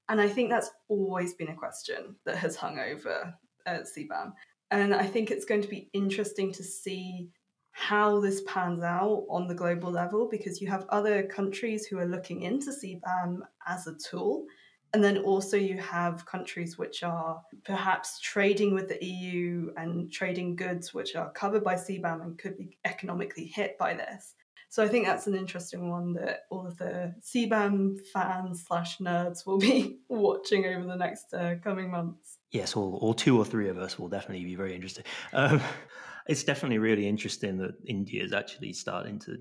And 0.10 0.22
I 0.22 0.30
think 0.30 0.50
that's 0.50 0.72
always 0.88 1.34
been 1.34 1.50
a 1.50 1.56
question 1.56 2.16
that 2.26 2.38
has 2.38 2.56
hung 2.56 2.80
over 2.80 3.34
at 3.66 3.86
CBAM. 3.86 4.34
And 4.72 4.94
I 4.94 5.06
think 5.06 5.32
it's 5.32 5.46
going 5.46 5.62
to 5.62 5.68
be 5.68 5.90
interesting 5.94 6.52
to 6.54 6.64
see 6.64 7.30
how 7.72 8.20
this 8.20 8.42
pans 8.48 8.82
out 8.82 9.26
on 9.30 9.48
the 9.48 9.54
global 9.54 9.92
level 9.92 10.28
because 10.28 10.60
you 10.60 10.68
have 10.68 10.86
other 10.90 11.24
countries 11.24 11.86
who 11.86 12.00
are 12.00 12.08
looking 12.08 12.42
into 12.42 12.72
CBAM 12.72 13.40
as 13.68 13.86
a 13.86 13.96
tool. 13.96 14.46
And 14.94 15.04
then 15.04 15.18
also 15.20 15.58
you 15.58 15.78
have 15.80 16.26
countries 16.26 16.78
which 16.78 17.04
are 17.04 17.42
perhaps 17.64 18.20
trading 18.22 18.74
with 18.74 18.88
the 18.88 19.04
EU 19.04 19.72
and 19.76 20.12
trading 20.12 20.56
goods 20.56 20.94
which 20.94 21.16
are 21.16 21.32
covered 21.32 21.64
by 21.64 21.76
CBAM 21.76 22.22
and 22.22 22.38
could 22.38 22.58
be 22.58 22.78
economically 22.86 23.46
hit 23.46 23.78
by 23.78 23.94
this. 23.94 24.36
So 24.70 24.84
I 24.84 24.88
think 24.88 25.06
that's 25.06 25.28
an 25.28 25.36
interesting 25.36 25.90
one 25.90 26.14
that 26.14 26.42
all 26.50 26.68
of 26.68 26.78
the 26.78 27.16
CBAM 27.22 28.06
fans 28.14 28.66
slash 28.68 28.98
nerds 28.98 29.46
will 29.46 29.60
be 29.60 30.00
watching 30.10 30.66
over 30.66 30.86
the 30.86 30.96
next 30.96 31.34
uh, 31.34 31.56
coming 31.64 31.90
months. 31.90 32.38
Yes, 32.52 32.76
all, 32.76 32.98
all 33.02 33.14
two 33.14 33.38
or 33.38 33.46
three 33.46 33.70
of 33.70 33.78
us 33.78 33.98
will 33.98 34.10
definitely 34.10 34.46
be 34.46 34.56
very 34.56 34.76
interested. 34.76 35.06
Um, 35.34 35.62
it's 36.28 36.44
definitely 36.44 36.80
really 36.80 37.08
interesting 37.08 37.58
that 37.58 37.76
India 37.86 38.24
is 38.24 38.34
actually 38.34 38.74
starting 38.74 39.20
to 39.20 39.38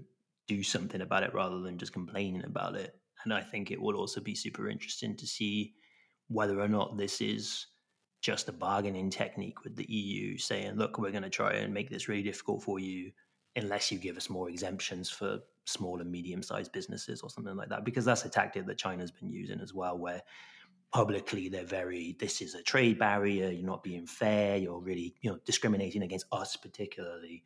do 0.47 0.63
something 0.63 1.01
about 1.01 1.25
it 1.25 1.35
rather 1.35 1.61
than 1.61 1.79
just 1.79 1.93
complaining 1.93 2.45
about 2.45 2.77
it. 2.77 2.95
And 3.27 3.35
I 3.35 3.43
think 3.43 3.73
it 3.73 3.83
will 3.83 3.97
also 3.97 4.21
be 4.21 4.37
super 4.37 4.69
interesting 4.69 5.17
to 5.17 5.27
see 5.27 5.75
whether 6.29 6.61
or 6.61 6.69
not 6.69 6.97
this 6.97 7.21
is 7.21 7.67
just 8.23 8.49
a 8.49 8.53
bargaining 8.53 9.11
technique 9.11 9.65
with 9.65 9.75
the 9.75 9.85
EU 9.93 10.39
saying, 10.39 10.77
look, 10.77 10.97
we're 10.97 11.11
going 11.11 11.25
to 11.25 11.29
try 11.29 11.55
and 11.55 11.75
make 11.75 11.91
this 11.91 12.07
really 12.07 12.23
difficult 12.23 12.63
for 12.63 12.79
you 12.79 13.11
unless 13.57 13.91
you 13.91 13.99
give 13.99 14.17
us 14.17 14.31
more 14.31 14.49
exemptions 14.49 15.11
for 15.11 15.41
small 15.65 16.01
and 16.01 16.09
medium 16.09 16.41
sized 16.41 16.71
businesses 16.71 17.21
or 17.21 17.29
something 17.29 17.57
like 17.57 17.69
that, 17.69 17.85
because 17.85 18.05
that's 18.05 18.25
a 18.25 18.29
tactic 18.29 18.65
that 18.65 18.79
China's 18.79 19.11
been 19.11 19.29
using 19.29 19.61
as 19.61 19.75
well, 19.75 19.99
where 19.99 20.23
publicly 20.93 21.49
they're 21.49 21.65
very 21.65 22.17
this 22.21 22.41
is 22.41 22.55
a 22.55 22.63
trade 22.63 22.97
barrier 22.97 23.51
you're 23.51 23.67
not 23.67 23.83
being 23.83 24.07
fair 24.07 24.57
you're 24.57 24.79
really 24.79 25.17
you 25.21 25.29
know 25.29 25.37
discriminating 25.45 26.03
against 26.03 26.27
us 26.31 26.55
particularly. 26.55 27.43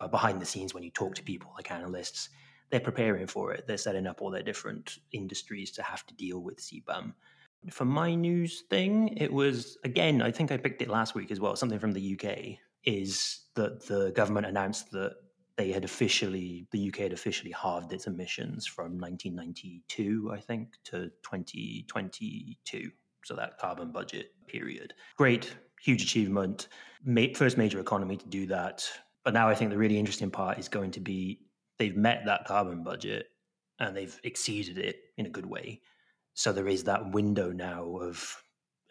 But 0.00 0.10
behind 0.10 0.42
the 0.42 0.46
scenes 0.46 0.74
when 0.74 0.82
you 0.82 0.90
talk 0.90 1.14
to 1.14 1.22
people 1.22 1.52
like 1.54 1.70
analysts 1.70 2.28
they're 2.72 2.80
preparing 2.80 3.28
for 3.28 3.52
it 3.52 3.64
they're 3.68 3.76
setting 3.76 4.08
up 4.08 4.20
all 4.20 4.30
their 4.30 4.42
different 4.42 4.98
industries 5.12 5.70
to 5.70 5.82
have 5.82 6.04
to 6.06 6.14
deal 6.14 6.40
with 6.40 6.58
cbam 6.58 7.12
for 7.70 7.84
my 7.84 8.12
news 8.12 8.64
thing 8.68 9.08
it 9.16 9.32
was 9.32 9.78
again 9.84 10.20
i 10.20 10.32
think 10.32 10.50
i 10.50 10.56
picked 10.56 10.82
it 10.82 10.88
last 10.88 11.14
week 11.14 11.30
as 11.30 11.38
well 11.38 11.54
something 11.54 11.78
from 11.78 11.92
the 11.92 12.18
uk 12.18 12.36
is 12.84 13.42
that 13.54 13.86
the 13.86 14.10
government 14.16 14.46
announced 14.46 14.90
that 14.90 15.12
they 15.56 15.70
had 15.70 15.84
officially, 15.84 16.66
the 16.70 16.88
UK 16.88 16.96
had 16.96 17.12
officially 17.12 17.52
halved 17.52 17.92
its 17.92 18.06
emissions 18.06 18.66
from 18.66 18.98
1992, 18.98 20.30
I 20.32 20.40
think, 20.40 20.74
to 20.84 21.10
2022. 21.22 22.90
So 23.24 23.36
that 23.36 23.58
carbon 23.58 23.92
budget 23.92 24.32
period. 24.48 24.94
Great, 25.16 25.54
huge 25.80 26.02
achievement. 26.02 26.68
first 27.34 27.56
major 27.58 27.80
economy 27.80 28.16
to 28.16 28.26
do 28.26 28.46
that. 28.46 28.88
But 29.24 29.34
now 29.34 29.48
I 29.48 29.54
think 29.54 29.70
the 29.70 29.78
really 29.78 29.98
interesting 29.98 30.30
part 30.30 30.58
is 30.58 30.68
going 30.68 30.90
to 30.92 31.00
be 31.00 31.40
they've 31.82 31.96
met 31.96 32.22
that 32.26 32.44
carbon 32.44 32.84
budget 32.84 33.26
and 33.80 33.96
they've 33.96 34.20
exceeded 34.22 34.78
it 34.78 35.00
in 35.16 35.26
a 35.26 35.30
good 35.30 35.46
way. 35.46 35.80
So 36.34 36.52
there 36.52 36.68
is 36.68 36.84
that 36.84 37.10
window 37.10 37.50
now 37.50 37.96
of 38.00 38.42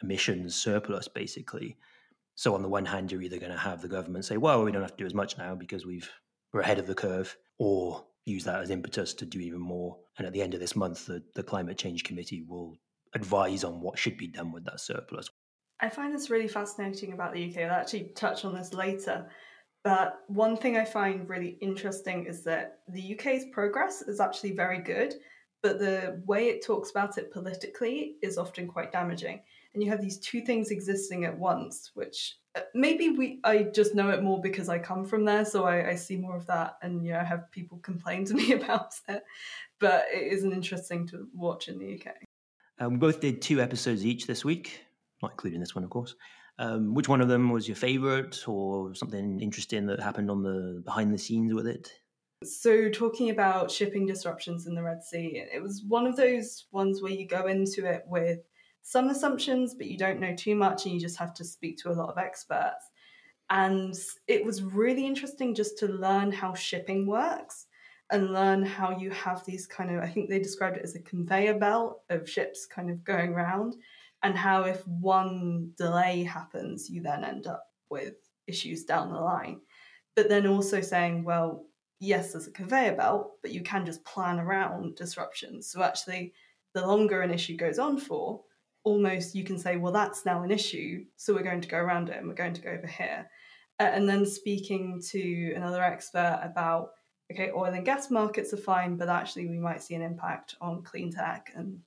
emissions 0.04 0.56
surplus, 0.56 1.08
basically. 1.08 1.78
So 2.36 2.54
on 2.54 2.62
the 2.62 2.68
one 2.68 2.86
hand, 2.86 3.10
you're 3.10 3.22
either 3.22 3.40
going 3.40 3.54
to 3.54 3.58
have 3.58 3.82
the 3.82 3.88
government 3.88 4.26
say, 4.26 4.36
"Well, 4.36 4.64
we 4.64 4.74
don't 4.74 4.82
have 4.82 4.98
to 4.98 5.04
do 5.04 5.06
as 5.06 5.14
much 5.14 5.38
now 5.38 5.56
because 5.56 5.86
we've 5.86 6.10
we're 6.52 6.60
ahead 6.60 6.80
of 6.80 6.88
the 6.88 6.96
curve, 6.96 7.38
or 7.60 8.04
use 8.26 8.44
that 8.44 8.60
as 8.60 8.70
impetus 8.70 9.14
to 9.14 9.26
do 9.26 9.40
even 9.40 9.62
more. 9.62 9.98
And 10.18 10.28
at 10.28 10.34
the 10.34 10.42
end 10.42 10.54
of 10.54 10.60
this 10.60 10.76
month, 10.76 11.06
the, 11.06 11.24
the 11.34 11.44
Climate 11.44 11.78
Change 11.78 12.04
Committee 12.04 12.44
will 12.46 12.78
advise 13.16 13.64
on 13.64 13.80
what 13.80 13.98
should 13.98 14.18
be 14.18 14.28
done 14.28 14.52
with 14.52 14.66
that 14.66 14.82
surplus. 14.82 15.30
I 15.80 15.90
find 15.90 16.14
this 16.14 16.30
really 16.30 16.50
fascinating 16.50 17.14
about 17.14 17.34
the 17.34 17.50
UK. 17.50 17.64
I'll 17.64 17.72
actually 17.72 18.12
touch 18.16 18.44
on 18.44 18.54
this 18.54 18.74
later. 18.74 19.30
But 19.84 20.20
one 20.28 20.58
thing 20.58 20.78
I 20.78 20.86
find 20.86 21.28
really 21.28 21.58
interesting 21.60 22.26
is 22.26 22.44
that 22.44 22.80
the 22.88 23.16
UK's 23.16 23.46
progress 23.52 24.04
is 24.04 24.20
actually 24.20 24.52
very 24.52 24.80
good, 24.80 25.16
but 25.64 25.80
the 25.80 26.22
way 26.26 26.50
it 26.50 26.64
talks 26.64 26.92
about 26.92 27.18
it 27.18 27.32
politically 27.32 28.16
is 28.22 28.38
often 28.38 28.68
quite 28.68 28.92
damaging. 28.92 29.42
And 29.74 29.82
you 29.82 29.90
have 29.90 30.02
these 30.02 30.20
two 30.20 30.42
things 30.42 30.70
existing 30.70 31.26
at 31.26 31.38
once, 31.38 31.92
which 31.96 32.36
maybe 32.74 33.10
we 33.10 33.40
I 33.44 33.64
just 33.64 33.96
know 33.96 34.10
it 34.10 34.22
more 34.22 34.42
because 34.42 34.70
I 34.70 34.80
come 34.80 35.06
from 35.06 35.26
there, 35.26 35.46
so 35.46 35.64
I, 35.64 35.92
I 35.92 35.96
see 35.96 36.18
more 36.18 36.36
of 36.36 36.46
that, 36.48 36.78
and 36.82 37.06
yeah, 37.06 37.22
I 37.22 37.24
have 37.24 37.52
people 37.52 37.78
complain 37.84 38.26
to 38.26 38.34
me 38.34 38.54
about 38.54 38.94
it. 39.08 39.24
But 39.80 40.06
it 40.14 40.32
is 40.32 40.44
an 40.44 40.52
interesting 40.52 41.08
to 41.08 41.28
watch 41.34 41.70
in 41.70 41.80
the 41.80 41.96
UK. 41.96 42.14
Um, 42.80 42.94
we 42.94 42.98
both 42.98 43.20
did 43.20 43.42
two 43.42 43.62
episodes 43.62 44.06
each 44.06 44.28
this 44.28 44.44
week, 44.44 44.82
not 45.22 45.32
including 45.32 45.60
this 45.60 45.76
one, 45.76 45.84
of 45.84 45.90
course. 45.90 46.16
Um, 46.62 46.94
which 46.94 47.10
one 47.10 47.22
of 47.22 47.28
them 47.28 47.50
was 47.50 47.68
your 47.68 47.76
favorite, 47.76 48.48
or 48.48 48.94
something 48.94 49.40
interesting 49.40 49.88
that 49.88 50.00
happened 50.00 50.30
on 50.30 50.44
the 50.44 50.84
behind 50.86 51.12
the 51.12 51.18
scenes 51.18 51.56
with 51.56 51.66
it? 51.66 51.92
So, 52.44 52.88
talking 52.90 53.32
about 53.32 53.72
shipping 53.72 54.06
disruptions 54.06 54.68
in 54.68 54.76
the 54.76 54.84
Red 54.84 55.04
Sea, 55.04 55.44
it 55.52 55.62
was 55.62 55.84
one 55.88 56.06
of 56.06 56.16
those 56.16 56.68
ones 56.72 57.02
where 57.02 57.12
you 57.12 57.28
go 57.28 57.48
into 57.48 57.86
it 57.86 58.04
with 58.06 58.42
some 58.84 59.10
assumptions, 59.10 59.74
but 59.74 59.88
you 59.88 59.98
don't 59.98 60.20
know 60.20 60.36
too 60.36 60.54
much, 60.54 60.86
and 60.86 60.94
you 60.94 61.02
just 61.02 61.18
have 61.18 61.34
to 61.34 61.44
speak 61.44 61.80
to 61.80 61.90
a 61.90 61.98
lot 61.98 62.10
of 62.10 62.20
experts. 62.20 62.92
And 63.50 63.96
it 64.28 64.46
was 64.46 64.62
really 64.62 65.08
interesting 65.08 65.56
just 65.56 65.80
to 65.80 65.88
learn 65.88 66.32
how 66.32 66.54
shipping 66.54 67.08
works 67.08 67.66
and 68.12 68.34
learn 68.34 68.64
how 68.64 69.00
you 69.00 69.10
have 69.10 69.44
these 69.46 69.66
kind 69.66 69.90
of, 69.90 70.04
I 70.04 70.10
think 70.10 70.30
they 70.30 70.38
described 70.38 70.78
it 70.78 70.84
as 70.84 70.96
a 70.96 71.02
conveyor 71.02 71.56
belt 71.56 72.02
of 72.12 72.30
ships 72.30 72.68
kind 72.68 72.92
of 72.92 73.04
going 73.04 73.34
around, 73.34 73.76
and 74.24 74.38
how 74.38 74.64
if 74.64 74.86
one 74.88 75.72
delay 75.78 76.24
happens, 76.24 76.90
you 76.90 77.02
then 77.02 77.24
end 77.24 77.48
up 77.48 77.66
with 77.90 78.16
issues 78.48 78.84
down 78.84 79.12
the 79.12 79.20
line. 79.20 79.62
But 80.16 80.30
then 80.30 80.48
also 80.48 80.82
saying, 80.82 81.24
well, 81.24 81.66
yes, 82.00 82.32
there's 82.32 82.48
a 82.48 82.52
conveyor 82.52 82.96
belt, 82.96 83.34
but 83.42 83.52
you 83.52 83.62
can 83.62 83.86
just 83.86 84.04
plan 84.06 84.40
around 84.40 84.96
disruptions. 84.96 85.70
So 85.72 85.82
actually, 85.82 86.34
the 86.74 86.86
longer 86.86 87.22
an 87.22 87.32
issue 87.32 87.58
goes 87.58 87.80
on 87.80 87.98
for, 87.98 88.42
almost 88.84 89.36
you 89.36 89.44
can 89.44 89.58
say, 89.58 89.78
well, 89.78 89.92
that's 89.92 90.26
now 90.26 90.44
an 90.44 90.52
issue, 90.52 91.06
so 91.16 91.34
we're 91.34 91.44
going 91.44 91.62
to 91.62 91.68
go 91.68 91.78
around 91.78 92.10
it 92.10 92.18
and 92.18 92.28
we're 92.28 92.34
going 92.34 92.54
to 92.54 92.62
go 92.62 92.72
over 92.72 92.88
here. 92.88 93.28
Uh, 93.80 93.84
and 93.84 94.08
then 94.08 94.26
speaking 94.26 95.02
to 95.10 95.54
another 95.56 95.84
expert 95.84 96.40
about, 96.44 96.90
okay, 97.32 97.52
oil 97.52 97.74
and 97.74 97.86
gas 97.86 98.12
markets 98.12 98.54
are 98.54 98.58
fine, 98.58 98.98
but 98.98 99.10
actually 99.10 99.48
we 99.48 99.60
might 99.60 99.82
see 99.82 99.96
an 99.96 100.02
impact 100.02 100.56
on 100.62 100.84
clean 100.84 101.12
tech. 101.12 101.52
And 101.56 101.80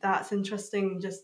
that's 0.00 0.32
interesting, 0.32 1.00
just 1.00 1.22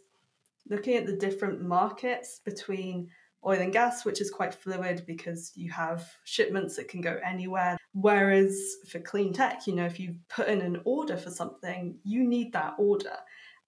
looking 0.68 0.96
at 0.96 1.06
the 1.06 1.16
different 1.16 1.62
markets 1.62 2.40
between 2.44 3.08
oil 3.44 3.60
and 3.60 3.72
gas, 3.72 4.04
which 4.04 4.20
is 4.20 4.30
quite 4.30 4.54
fluid 4.54 5.04
because 5.06 5.52
you 5.54 5.70
have 5.70 6.10
shipments 6.24 6.76
that 6.76 6.88
can 6.88 7.00
go 7.00 7.18
anywhere. 7.24 7.76
Whereas 7.92 8.76
for 8.88 8.98
clean 8.98 9.32
tech, 9.32 9.66
you 9.66 9.74
know, 9.74 9.86
if 9.86 10.00
you 10.00 10.16
put 10.28 10.48
in 10.48 10.60
an 10.60 10.80
order 10.84 11.16
for 11.16 11.30
something, 11.30 11.98
you 12.02 12.26
need 12.26 12.52
that 12.52 12.74
order. 12.78 13.16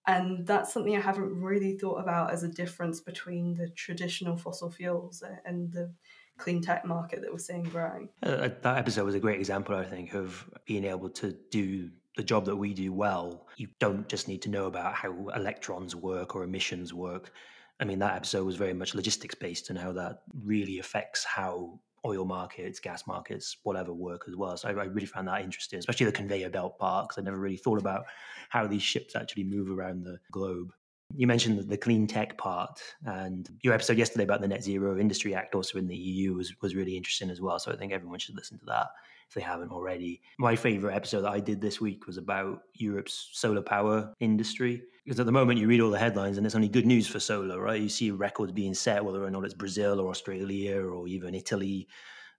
And 0.06 0.46
that's 0.46 0.72
something 0.72 0.96
I 0.96 1.00
haven't 1.00 1.40
really 1.40 1.76
thought 1.76 2.00
about 2.00 2.32
as 2.32 2.42
a 2.42 2.48
difference 2.48 3.00
between 3.00 3.54
the 3.54 3.68
traditional 3.68 4.36
fossil 4.36 4.70
fuels 4.70 5.22
and 5.44 5.70
the 5.70 5.92
clean 6.38 6.62
tech 6.62 6.84
market 6.84 7.20
that 7.20 7.30
we're 7.30 7.38
seeing 7.38 7.64
growing. 7.64 8.08
Uh, 8.22 8.48
that 8.62 8.78
episode 8.78 9.04
was 9.04 9.14
a 9.14 9.20
great 9.20 9.38
example, 9.38 9.74
I 9.74 9.84
think, 9.84 10.14
of 10.14 10.48
being 10.64 10.84
able 10.84 11.10
to 11.10 11.36
do 11.50 11.90
the 12.18 12.24
job 12.24 12.44
that 12.44 12.56
we 12.56 12.74
do 12.74 12.92
well. 12.92 13.46
You 13.56 13.68
don't 13.78 14.08
just 14.08 14.26
need 14.26 14.42
to 14.42 14.50
know 14.50 14.66
about 14.66 14.92
how 14.92 15.28
electrons 15.36 15.94
work 15.94 16.34
or 16.34 16.42
emissions 16.42 16.92
work. 16.92 17.32
I 17.78 17.84
mean, 17.84 18.00
that 18.00 18.16
episode 18.16 18.44
was 18.44 18.56
very 18.56 18.74
much 18.74 18.92
logistics 18.92 19.36
based 19.36 19.70
and 19.70 19.78
how 19.78 19.92
that 19.92 20.22
really 20.42 20.80
affects 20.80 21.24
how 21.24 21.78
oil 22.04 22.24
markets, 22.24 22.80
gas 22.80 23.06
markets, 23.06 23.58
whatever 23.62 23.92
work 23.92 24.24
as 24.26 24.34
well. 24.34 24.56
So 24.56 24.68
I, 24.68 24.72
I 24.72 24.84
really 24.86 25.06
found 25.06 25.28
that 25.28 25.44
interesting, 25.44 25.78
especially 25.78 26.06
the 26.06 26.12
conveyor 26.12 26.50
belt 26.50 26.76
part, 26.80 27.08
because 27.08 27.22
I 27.22 27.24
never 27.24 27.38
really 27.38 27.56
thought 27.56 27.78
about 27.78 28.06
how 28.48 28.66
these 28.66 28.82
ships 28.82 29.14
actually 29.14 29.44
move 29.44 29.70
around 29.70 30.02
the 30.02 30.18
globe. 30.32 30.72
You 31.14 31.28
mentioned 31.28 31.68
the 31.68 31.76
clean 31.76 32.08
tech 32.08 32.36
part, 32.36 32.80
and 33.06 33.48
your 33.62 33.74
episode 33.74 33.96
yesterday 33.96 34.24
about 34.24 34.40
the 34.40 34.48
Net 34.48 34.64
Zero 34.64 34.98
Industry 34.98 35.36
Act, 35.36 35.54
also 35.54 35.78
in 35.78 35.86
the 35.86 35.96
EU, 35.96 36.34
was 36.34 36.52
was 36.60 36.74
really 36.74 36.96
interesting 36.96 37.30
as 37.30 37.40
well. 37.40 37.60
So 37.60 37.72
I 37.72 37.76
think 37.76 37.92
everyone 37.92 38.18
should 38.18 38.34
listen 38.34 38.58
to 38.58 38.66
that 38.66 38.88
if 39.28 39.34
they 39.34 39.40
haven't 39.40 39.70
already. 39.70 40.20
My 40.38 40.56
favorite 40.56 40.94
episode 40.94 41.22
that 41.22 41.32
I 41.32 41.40
did 41.40 41.60
this 41.60 41.80
week 41.80 42.06
was 42.06 42.16
about 42.16 42.60
Europe's 42.74 43.28
solar 43.32 43.62
power 43.62 44.12
industry. 44.20 44.82
Because 45.04 45.20
at 45.20 45.26
the 45.26 45.32
moment, 45.32 45.58
you 45.58 45.68
read 45.68 45.80
all 45.80 45.90
the 45.90 45.98
headlines 45.98 46.36
and 46.36 46.46
it's 46.46 46.54
only 46.54 46.68
good 46.68 46.86
news 46.86 47.06
for 47.06 47.20
solar, 47.20 47.60
right? 47.60 47.80
You 47.80 47.88
see 47.88 48.10
records 48.10 48.52
being 48.52 48.74
set, 48.74 49.04
whether 49.04 49.22
or 49.22 49.30
not 49.30 49.44
it's 49.44 49.54
Brazil 49.54 50.00
or 50.00 50.10
Australia 50.10 50.80
or 50.80 51.06
even 51.08 51.34
Italy 51.34 51.88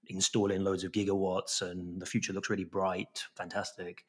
installing 0.07 0.63
loads 0.63 0.83
of 0.83 0.91
gigawatts, 0.91 1.61
and 1.61 2.01
the 2.01 2.05
future 2.05 2.33
looks 2.33 2.49
really 2.49 2.63
bright, 2.63 3.23
fantastic. 3.35 4.05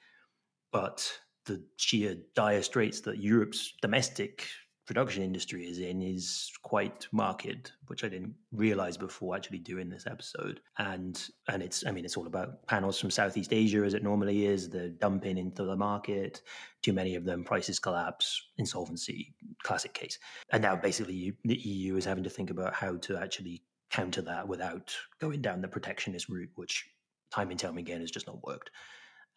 But 0.72 1.10
the 1.46 1.62
sheer 1.76 2.16
dire 2.34 2.62
straits 2.62 3.00
that 3.02 3.18
Europe's 3.18 3.74
domestic 3.82 4.46
production 4.90 5.22
industry 5.22 5.62
is 5.66 5.78
in 5.78 6.02
is 6.02 6.50
quite 6.64 7.06
marked, 7.12 7.74
which 7.86 8.02
I 8.02 8.08
didn't 8.08 8.34
realize 8.50 8.96
before 8.96 9.36
actually 9.36 9.60
doing 9.60 9.88
this 9.88 10.04
episode. 10.04 10.58
And 10.78 11.16
and 11.46 11.62
it's 11.62 11.86
I 11.86 11.92
mean 11.92 12.04
it's 12.04 12.16
all 12.16 12.26
about 12.26 12.66
panels 12.66 12.98
from 12.98 13.12
Southeast 13.12 13.52
Asia 13.52 13.84
as 13.84 13.94
it 13.94 14.02
normally 14.02 14.46
is. 14.46 14.68
The 14.68 14.88
dumping 14.88 15.38
into 15.38 15.62
the 15.62 15.76
market, 15.76 16.42
too 16.82 16.92
many 16.92 17.14
of 17.14 17.24
them, 17.24 17.44
prices 17.44 17.78
collapse, 17.78 18.48
insolvency, 18.58 19.32
classic 19.62 19.94
case. 19.94 20.18
And 20.50 20.60
now 20.60 20.74
basically 20.74 21.34
the 21.44 21.54
EU 21.54 21.94
is 21.94 22.04
having 22.04 22.24
to 22.24 22.30
think 22.30 22.50
about 22.50 22.74
how 22.74 22.96
to 22.96 23.16
actually 23.16 23.62
counter 23.92 24.22
that 24.22 24.48
without 24.48 24.92
going 25.20 25.40
down 25.40 25.60
the 25.60 25.68
protectionist 25.68 26.28
route, 26.28 26.50
which 26.56 26.84
time 27.30 27.52
and 27.52 27.60
time 27.60 27.78
again 27.78 28.00
has 28.00 28.10
just 28.10 28.26
not 28.26 28.44
worked 28.44 28.72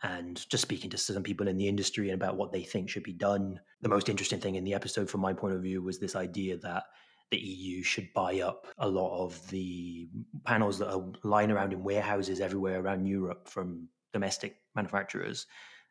and 0.03 0.47
just 0.49 0.61
speaking 0.61 0.89
to 0.89 0.97
some 0.97 1.23
people 1.23 1.47
in 1.47 1.57
the 1.57 1.67
industry 1.67 2.09
and 2.09 2.21
about 2.21 2.35
what 2.35 2.51
they 2.51 2.61
think 2.61 2.89
should 2.89 3.03
be 3.03 3.13
done. 3.13 3.59
The 3.81 3.89
most 3.89 4.09
interesting 4.09 4.39
thing 4.39 4.55
in 4.55 4.65
the 4.65 4.73
episode, 4.73 5.09
from 5.09 5.21
my 5.21 5.33
point 5.33 5.55
of 5.55 5.61
view, 5.61 5.81
was 5.81 5.97
this 5.97 6.15
idea 6.15 6.57
that 6.57 6.83
the 7.31 7.37
EU 7.37 7.81
should 7.81 8.09
buy 8.13 8.41
up 8.41 8.67
a 8.77 8.87
lot 8.87 9.23
of 9.23 9.49
the 9.49 10.09
panels 10.45 10.77
that 10.79 10.93
are 10.93 11.03
lying 11.23 11.51
around 11.51 11.73
in 11.73 11.83
warehouses 11.83 12.41
everywhere 12.41 12.81
around 12.81 13.05
Europe 13.05 13.47
from 13.47 13.87
domestic 14.11 14.57
manufacturers. 14.75 15.47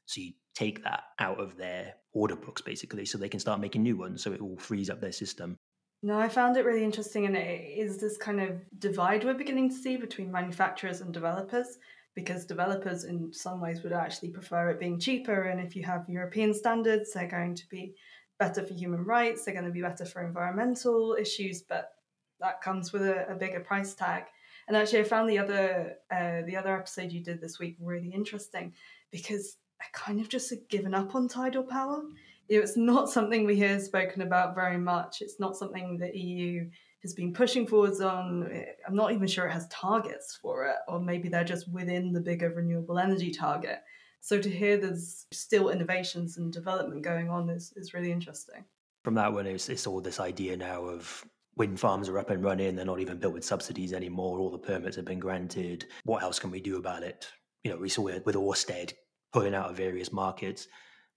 So 0.06 0.20
you 0.20 0.32
take 0.54 0.84
that 0.84 1.04
out 1.18 1.40
of 1.40 1.56
their 1.56 1.94
order 2.12 2.36
books, 2.36 2.60
basically, 2.60 3.06
so 3.06 3.16
they 3.16 3.30
can 3.30 3.40
start 3.40 3.60
making 3.60 3.82
new 3.82 3.96
ones. 3.96 4.22
So 4.22 4.32
it 4.32 4.42
will 4.42 4.58
frees 4.58 4.90
up 4.90 5.00
their 5.00 5.12
system. 5.12 5.56
No, 6.02 6.18
I 6.18 6.28
found 6.28 6.56
it 6.56 6.64
really 6.64 6.84
interesting, 6.84 7.26
and 7.26 7.36
it 7.36 7.78
is 7.78 7.98
this 7.98 8.18
kind 8.18 8.40
of 8.40 8.60
divide 8.78 9.24
we're 9.24 9.34
beginning 9.34 9.70
to 9.70 9.74
see 9.74 9.96
between 9.96 10.30
manufacturers 10.30 11.00
and 11.00 11.14
developers 11.14 11.78
because 12.14 12.44
developers 12.44 13.04
in 13.04 13.32
some 13.32 13.60
ways 13.60 13.82
would 13.82 13.92
actually 13.92 14.28
prefer 14.28 14.70
it 14.70 14.80
being 14.80 14.98
cheaper. 14.98 15.44
And 15.44 15.60
if 15.60 15.74
you 15.74 15.82
have 15.84 16.08
European 16.08 16.52
standards, 16.52 17.12
they're 17.12 17.26
going 17.28 17.54
to 17.54 17.68
be 17.68 17.94
better 18.38 18.64
for 18.64 18.74
human 18.74 19.04
rights, 19.04 19.44
they're 19.44 19.54
going 19.54 19.66
to 19.66 19.70
be 19.70 19.82
better 19.82 20.04
for 20.04 20.26
environmental 20.26 21.16
issues, 21.18 21.62
but 21.62 21.92
that 22.40 22.60
comes 22.60 22.92
with 22.92 23.02
a, 23.02 23.30
a 23.30 23.34
bigger 23.34 23.60
price 23.60 23.94
tag. 23.94 24.24
And 24.68 24.76
actually, 24.76 25.00
I 25.00 25.04
found 25.04 25.28
the 25.28 25.38
other 25.38 25.94
uh, 26.10 26.42
the 26.46 26.56
other 26.56 26.76
episode 26.76 27.12
you 27.12 27.22
did 27.22 27.40
this 27.40 27.58
week 27.58 27.76
really 27.80 28.10
interesting 28.10 28.72
because 29.10 29.56
I 29.80 29.84
kind 29.92 30.20
of 30.20 30.28
just 30.28 30.50
had 30.50 30.68
given 30.68 30.94
up 30.94 31.14
on 31.14 31.28
tidal 31.28 31.64
power. 31.64 32.02
It's 32.48 32.76
not 32.76 33.10
something 33.10 33.44
we 33.44 33.56
hear 33.56 33.78
spoken 33.80 34.22
about 34.22 34.54
very 34.54 34.78
much. 34.78 35.20
It's 35.20 35.40
not 35.40 35.56
something 35.56 35.98
the 35.98 36.16
EU 36.16 36.68
has 37.02 37.14
been 37.14 37.32
pushing 37.32 37.66
forwards 37.66 38.00
on. 38.00 38.50
Eh, 38.52 38.64
I'm 38.86 38.94
not 38.94 39.12
even 39.12 39.26
sure 39.26 39.46
it 39.46 39.52
has 39.52 39.68
targets 39.68 40.38
for 40.40 40.66
it, 40.66 40.76
or 40.88 41.00
maybe 41.00 41.28
they're 41.28 41.44
just 41.44 41.70
within 41.72 42.12
the 42.12 42.20
bigger 42.20 42.50
renewable 42.50 42.98
energy 42.98 43.30
target. 43.30 43.80
So 44.20 44.40
to 44.40 44.48
hear 44.48 44.76
there's 44.76 45.26
still 45.32 45.68
innovations 45.68 46.38
and 46.38 46.52
development 46.52 47.02
going 47.02 47.28
on 47.28 47.50
is, 47.50 47.72
is 47.76 47.92
really 47.92 48.12
interesting. 48.12 48.64
From 49.02 49.14
that 49.14 49.32
one, 49.32 49.46
it's, 49.46 49.68
it's 49.68 49.86
all 49.86 50.00
this 50.00 50.20
idea 50.20 50.56
now 50.56 50.84
of 50.84 51.26
wind 51.56 51.80
farms 51.80 52.08
are 52.08 52.18
up 52.18 52.30
and 52.30 52.42
running, 52.42 52.76
they're 52.76 52.84
not 52.84 53.00
even 53.00 53.18
built 53.18 53.34
with 53.34 53.44
subsidies 53.44 53.92
anymore, 53.92 54.38
all 54.38 54.50
the 54.50 54.58
permits 54.58 54.96
have 54.96 55.04
been 55.04 55.18
granted. 55.18 55.86
What 56.04 56.22
else 56.22 56.38
can 56.38 56.52
we 56.52 56.60
do 56.60 56.76
about 56.76 57.02
it? 57.02 57.28
You 57.64 57.72
know, 57.72 57.78
we 57.78 57.88
saw 57.88 58.06
it 58.06 58.24
with 58.24 58.36
Orsted 58.36 58.92
pulling 59.32 59.54
out 59.54 59.70
of 59.70 59.76
various 59.76 60.12
markets. 60.12 60.68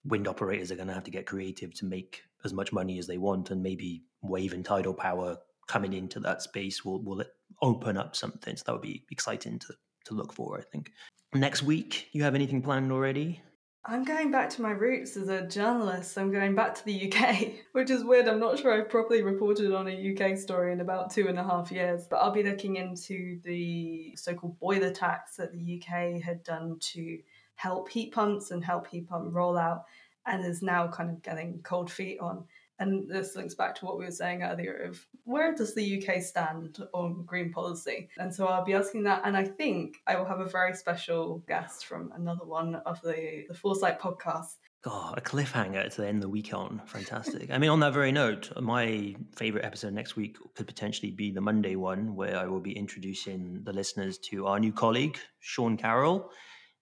Wind 0.04 0.28
operators 0.28 0.71
are 0.71 0.76
going 0.76 0.88
to 0.88 0.93
have 0.93 1.04
to 1.04 1.12
get 1.12 1.26
creative 1.26 1.74
to 1.76 1.86
make 1.86 2.24
as 2.43 2.54
much 2.54 2.74
money 2.74 2.98
as 3.00 3.08
they 3.08 3.17
want, 3.17 3.52
and 3.52 3.62
maybe 3.62 4.04
wave 4.21 4.54
and 4.54 4.65
tidal 4.65 4.93
power 4.93 5.38
coming 5.67 5.93
into 5.93 6.19
that 6.21 6.41
space 6.41 6.86
will 6.86 7.04
will 7.04 7.21
it 7.21 7.30
open 7.62 7.97
up 7.97 8.15
something. 8.15 8.56
So 8.56 8.63
that 8.65 8.73
would 8.73 8.82
be 8.82 9.06
exciting 9.12 9.60
to 9.60 9.73
to 10.06 10.13
look 10.13 10.34
for. 10.34 10.58
I 10.58 10.62
think 10.62 10.91
next 11.34 11.63
week 11.63 12.10
you 12.12 12.23
have 12.23 12.36
anything 12.36 12.62
planned 12.62 12.91
already? 12.91 13.41
I'm 13.88 14.04
going 14.04 14.32
back 14.32 14.49
to 14.51 14.63
my 14.63 14.71
roots 14.71 15.15
as 15.15 15.28
a 15.28 15.45
journalist. 15.45 16.17
I'm 16.17 16.32
going 16.32 16.56
back 16.56 16.73
to 16.73 16.86
the 16.86 17.13
UK, 17.13 17.51
which 17.73 17.91
is 17.91 18.04
weird. 18.04 18.28
I'm 18.28 18.39
not 18.39 18.58
sure 18.58 18.73
I've 18.73 18.89
properly 18.89 19.21
reported 19.21 19.71
on 19.71 19.88
a 19.88 20.13
UK 20.13 20.38
story 20.39 20.73
in 20.73 20.82
about 20.82 21.12
two 21.12 21.28
and 21.28 21.38
a 21.38 21.43
half 21.43 21.71
years, 21.71 22.08
but 22.10 22.17
I'll 22.17 22.32
be 22.32 22.41
looking 22.41 22.78
into 22.78 23.39
the 23.43 24.15
so 24.15 24.34
called 24.34 24.60
boiler 24.60 24.91
tax 24.91 25.36
that 25.36 25.51
the 25.54 25.80
UK 25.80 26.19
had 26.19 26.43
done 26.43 26.78
to 26.80 27.19
help 27.54 27.89
heat 27.89 28.12
pumps 28.12 28.49
and 28.49 28.65
help 28.65 28.88
heat 28.88 29.08
pump 29.08 29.32
rollout 29.32 29.84
and 30.25 30.43
is 30.43 30.63
now 30.63 30.88
kind 30.88 31.12
of 31.12 31.21
getting 31.21 31.60
cold 31.63 31.91
feet 31.91 32.19
on. 32.19 32.43
And 32.80 33.10
this 33.10 33.36
links 33.36 33.56
back 33.56 33.76
to 33.76 33.86
what 33.86 33.98
we 33.98 34.06
were 34.06 34.12
saying 34.12 34.44
earlier 34.44 34.76
of 34.90 35.06
where 35.24 35.56
does 35.56 35.74
the 35.74 36.04
UK 36.04 36.22
stand 36.22 36.78
on 36.94 37.24
green 37.26 37.52
policy? 37.52 38.10
And 38.18 38.34
so 38.34 38.48
I'll 38.48 38.66
be 38.66 38.74
asking 38.74 39.04
that. 39.04 39.22
And 39.24 39.38
I 39.38 39.46
think 39.46 39.98
I 40.08 40.18
will 40.18 40.26
have 40.26 40.42
a 40.42 40.46
very 40.46 40.74
special 40.74 41.44
guest 41.48 41.86
from 41.86 42.12
another 42.16 42.46
one 42.46 42.76
of 42.86 43.02
the, 43.02 43.46
the 43.48 43.54
Foresight 43.54 44.00
podcast. 44.00 44.56
God, 44.86 45.18
a 45.18 45.22
cliffhanger 45.22 45.92
to 45.96 46.08
end 46.08 46.22
the 46.22 46.30
week 46.30 46.54
on. 46.54 46.80
Fantastic. 46.86 47.50
I 47.50 47.58
mean, 47.58 47.72
on 47.72 47.80
that 47.80 47.94
very 47.94 48.12
note, 48.12 48.52
my 48.62 49.16
favorite 49.36 49.66
episode 49.66 49.94
next 49.94 50.16
week 50.16 50.38
could 50.54 50.68
potentially 50.68 51.10
be 51.10 51.32
the 51.32 51.42
Monday 51.42 51.76
one, 51.76 52.16
where 52.16 52.38
I 52.38 52.46
will 52.46 52.60
be 52.60 52.78
introducing 52.78 53.62
the 53.64 53.74
listeners 53.74 54.20
to 54.30 54.46
our 54.46 54.60
new 54.60 54.72
colleague, 54.72 55.18
Sean 55.40 55.76
Carroll. 55.76 56.30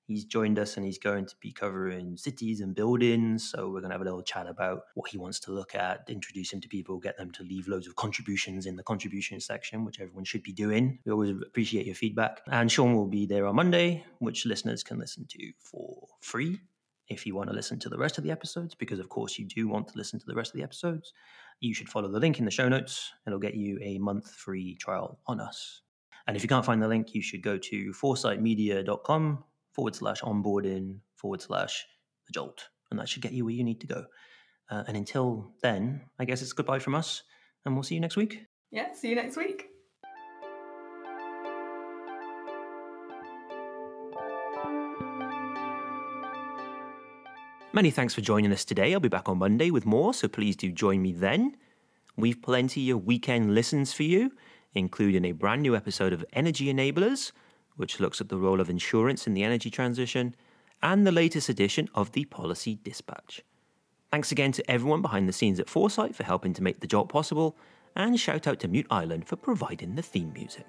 He's 0.05 0.25
joined 0.25 0.59
us 0.59 0.75
and 0.75 0.85
he's 0.85 0.97
going 0.97 1.25
to 1.27 1.35
be 1.39 1.51
covering 1.51 2.17
cities 2.17 2.59
and 2.59 2.75
buildings. 2.75 3.49
So 3.49 3.69
we're 3.69 3.79
going 3.79 3.91
to 3.91 3.95
have 3.95 4.01
a 4.01 4.05
little 4.05 4.21
chat 4.21 4.47
about 4.47 4.83
what 4.95 5.09
he 5.09 5.17
wants 5.17 5.39
to 5.41 5.51
look 5.51 5.75
at, 5.75 6.03
introduce 6.09 6.51
him 6.51 6.59
to 6.61 6.67
people, 6.67 6.99
get 6.99 7.17
them 7.17 7.31
to 7.31 7.43
leave 7.43 7.69
loads 7.69 7.87
of 7.87 7.95
contributions 7.95 8.65
in 8.65 8.75
the 8.75 8.83
contribution 8.83 9.39
section, 9.39 9.85
which 9.85 10.01
everyone 10.01 10.25
should 10.25 10.43
be 10.43 10.51
doing. 10.51 10.99
We 11.05 11.11
always 11.13 11.31
appreciate 11.31 11.85
your 11.85 11.95
feedback. 11.95 12.41
And 12.51 12.69
Sean 12.69 12.95
will 12.95 13.07
be 13.07 13.25
there 13.25 13.47
on 13.47 13.55
Monday, 13.55 14.03
which 14.19 14.45
listeners 14.45 14.83
can 14.83 14.99
listen 14.99 15.25
to 15.29 15.51
for 15.59 16.07
free 16.19 16.59
if 17.07 17.25
you 17.25 17.35
want 17.35 17.49
to 17.49 17.55
listen 17.55 17.79
to 17.79 17.89
the 17.89 17.97
rest 17.97 18.17
of 18.17 18.23
the 18.23 18.31
episodes, 18.31 18.75
because 18.75 18.99
of 18.99 19.07
course 19.07 19.37
you 19.39 19.45
do 19.45 19.67
want 19.67 19.87
to 19.89 19.97
listen 19.97 20.19
to 20.19 20.25
the 20.25 20.35
rest 20.35 20.51
of 20.51 20.57
the 20.57 20.63
episodes. 20.63 21.13
You 21.59 21.73
should 21.73 21.89
follow 21.89 22.09
the 22.09 22.19
link 22.19 22.39
in 22.39 22.45
the 22.45 22.51
show 22.51 22.67
notes. 22.67 23.11
It'll 23.25 23.39
get 23.39 23.55
you 23.55 23.79
a 23.81 23.99
month 23.99 24.31
free 24.31 24.75
trial 24.75 25.19
on 25.27 25.39
us. 25.39 25.81
And 26.27 26.35
if 26.35 26.43
you 26.43 26.49
can't 26.49 26.65
find 26.65 26.81
the 26.81 26.87
link, 26.87 27.13
you 27.13 27.21
should 27.21 27.41
go 27.41 27.57
to 27.57 27.91
foresightmedia.com 27.91 29.43
forward 29.73 29.95
slash 29.95 30.21
onboarding 30.21 30.99
forward 31.15 31.41
slash 31.41 31.85
the 32.27 32.33
jolt. 32.33 32.69
And 32.89 32.99
that 32.99 33.09
should 33.09 33.21
get 33.21 33.33
you 33.33 33.45
where 33.45 33.53
you 33.53 33.63
need 33.63 33.81
to 33.81 33.87
go. 33.87 34.05
Uh, 34.69 34.83
and 34.87 34.95
until 34.95 35.51
then, 35.61 36.01
I 36.19 36.25
guess 36.25 36.41
it's 36.41 36.53
goodbye 36.53 36.79
from 36.79 36.95
us, 36.95 37.23
and 37.65 37.75
we'll 37.75 37.83
see 37.83 37.95
you 37.95 38.01
next 38.01 38.15
week. 38.15 38.45
Yeah, 38.71 38.93
see 38.93 39.09
you 39.09 39.15
next 39.15 39.35
week. 39.35 39.67
Many 47.75 47.89
thanks 47.89 48.13
for 48.13 48.21
joining 48.21 48.51
us 48.51 48.63
today. 48.63 48.93
I'll 48.93 48.99
be 48.99 49.09
back 49.09 49.27
on 49.27 49.39
Monday 49.39 49.71
with 49.71 49.83
more, 49.83 50.13
so 50.13 50.27
please 50.27 50.55
do 50.55 50.71
join 50.71 51.01
me 51.01 51.11
then. 51.11 51.57
We've 52.15 52.39
plenty 52.39 52.91
of 52.91 53.05
weekend 53.05 53.55
listens 53.55 53.91
for 53.91 54.03
you, 54.03 54.31
including 54.75 55.25
a 55.25 55.31
brand 55.31 55.63
new 55.63 55.75
episode 55.75 56.13
of 56.13 56.23
Energy 56.33 56.71
Enablers, 56.71 57.31
which 57.75 57.99
looks 57.99 58.21
at 58.21 58.29
the 58.29 58.37
role 58.37 58.59
of 58.59 58.69
insurance 58.69 59.27
in 59.27 59.33
the 59.33 59.43
energy 59.43 59.69
transition, 59.69 60.35
and 60.81 61.07
the 61.07 61.11
latest 61.11 61.49
edition 61.49 61.89
of 61.95 62.11
the 62.11 62.25
Policy 62.25 62.79
Dispatch. 62.83 63.41
Thanks 64.11 64.31
again 64.31 64.51
to 64.51 64.71
everyone 64.71 65.01
behind 65.01 65.27
the 65.27 65.33
scenes 65.33 65.59
at 65.59 65.69
Foresight 65.69 66.15
for 66.15 66.23
helping 66.23 66.53
to 66.53 66.63
make 66.63 66.79
the 66.79 66.87
Jolt 66.87 67.09
possible, 67.09 67.57
and 67.95 68.19
shout 68.19 68.47
out 68.47 68.59
to 68.59 68.67
Mute 68.67 68.87
Island 68.91 69.27
for 69.27 69.35
providing 69.35 69.95
the 69.95 70.01
theme 70.01 70.31
music. 70.33 70.67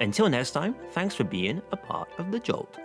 Until 0.00 0.28
next 0.28 0.52
time, 0.52 0.74
thanks 0.92 1.14
for 1.14 1.24
being 1.24 1.60
a 1.72 1.76
part 1.76 2.08
of 2.18 2.30
the 2.30 2.38
Jolt. 2.38 2.78